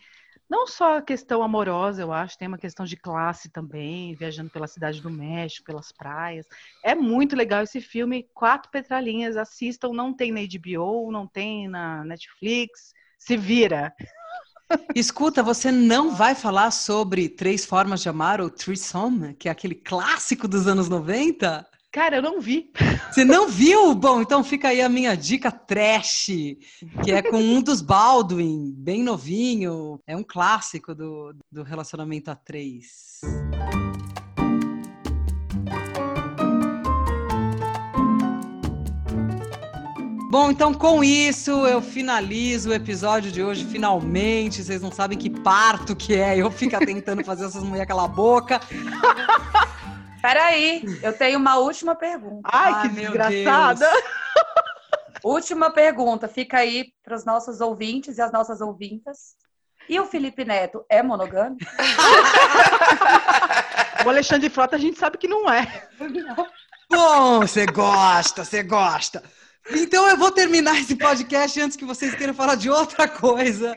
[0.49, 4.67] não só a questão amorosa, eu acho, tem uma questão de classe também, viajando pela
[4.67, 6.47] cidade do México, pelas praias.
[6.83, 12.03] É muito legal esse filme, quatro petralinhas, assistam, não tem na HBO, não tem na
[12.03, 13.91] Netflix, se vira.
[14.95, 19.75] Escuta, você não vai falar sobre Três Formas de Amar, ou Threesome, que é aquele
[19.75, 21.65] clássico dos anos 90?
[21.91, 22.71] Cara, eu não vi.
[23.09, 23.95] Você não viu?
[23.95, 26.25] Bom, então fica aí a minha dica trash,
[27.01, 30.01] que é com um dos Baldwin, bem novinho.
[30.05, 33.21] É um clássico do, do relacionamento a três.
[40.29, 44.63] Bom, então com isso eu finalizo o episódio de hoje, finalmente.
[44.63, 46.37] Vocês não sabem que parto que é.
[46.37, 48.59] Eu fico tentando fazer essas mulheres calar a boca.
[50.21, 52.49] Peraí, eu tenho uma última pergunta.
[52.51, 53.87] Ai, Ai que desgraçada!
[55.23, 59.35] última pergunta, fica aí para os nossos ouvintes e as nossas ouvintas.
[59.87, 61.63] E o Felipe Neto é monogâmico?
[64.03, 65.87] o Alexandre Frota a gente sabe que não é.
[66.89, 69.21] Bom, você gosta, você gosta.
[69.71, 73.75] Então eu vou terminar esse podcast antes que vocês queiram falar de outra coisa.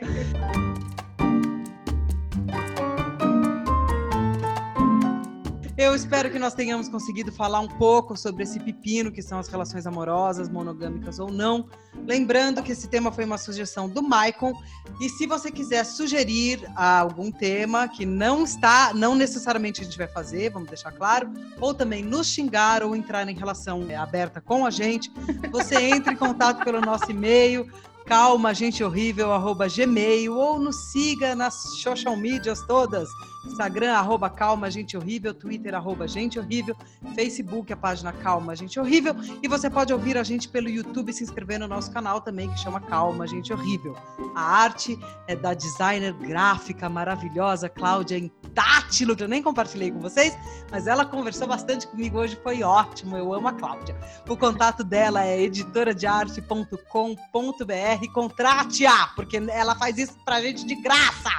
[5.79, 9.47] Eu espero que nós tenhamos conseguido falar um pouco sobre esse pepino que são as
[9.47, 11.69] relações amorosas, monogâmicas ou não.
[12.05, 14.51] Lembrando que esse tema foi uma sugestão do Maicon.
[14.99, 20.09] E se você quiser sugerir algum tema que não está, não necessariamente a gente vai
[20.09, 24.69] fazer, vamos deixar claro, ou também nos xingar ou entrar em relação aberta com a
[24.69, 25.09] gente,
[25.49, 27.65] você entre em contato pelo nosso e-mail
[28.09, 33.07] calma, gente horrível, arroba gmail, ou nos siga nas social medias todas,
[33.45, 36.75] Instagram, arroba Calma Gente Horrível, Twitter, arroba Gente Horrível,
[37.15, 41.13] Facebook, a página Calma Gente Horrível, e você pode ouvir a gente pelo YouTube e
[41.13, 43.95] se inscrever no nosso canal também, que chama Calma Gente Horrível.
[44.35, 50.37] A arte é da designer gráfica maravilhosa Cláudia Intátilo, que eu nem compartilhei com vocês,
[50.71, 53.95] mas ela conversou bastante comigo hoje, foi ótimo, eu amo a Cláudia.
[54.27, 61.29] O contato dela é editoradearte.com.br, contrate-a, porque ela faz isso pra gente de graça.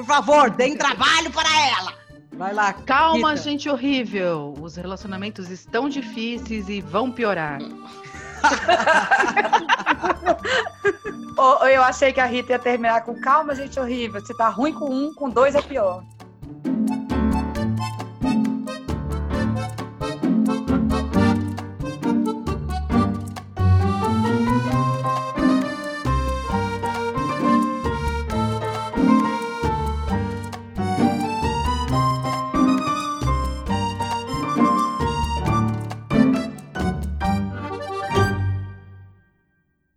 [0.00, 1.92] Por favor, deem trabalho para ela.
[2.32, 2.72] Vai lá.
[2.72, 3.42] Calma, Rita.
[3.42, 4.54] gente horrível.
[4.58, 7.58] Os relacionamentos estão difíceis e vão piorar.
[11.70, 14.24] Eu achei que a Rita ia terminar com calma, gente horrível.
[14.24, 16.02] Se tá ruim com um, com dois é pior.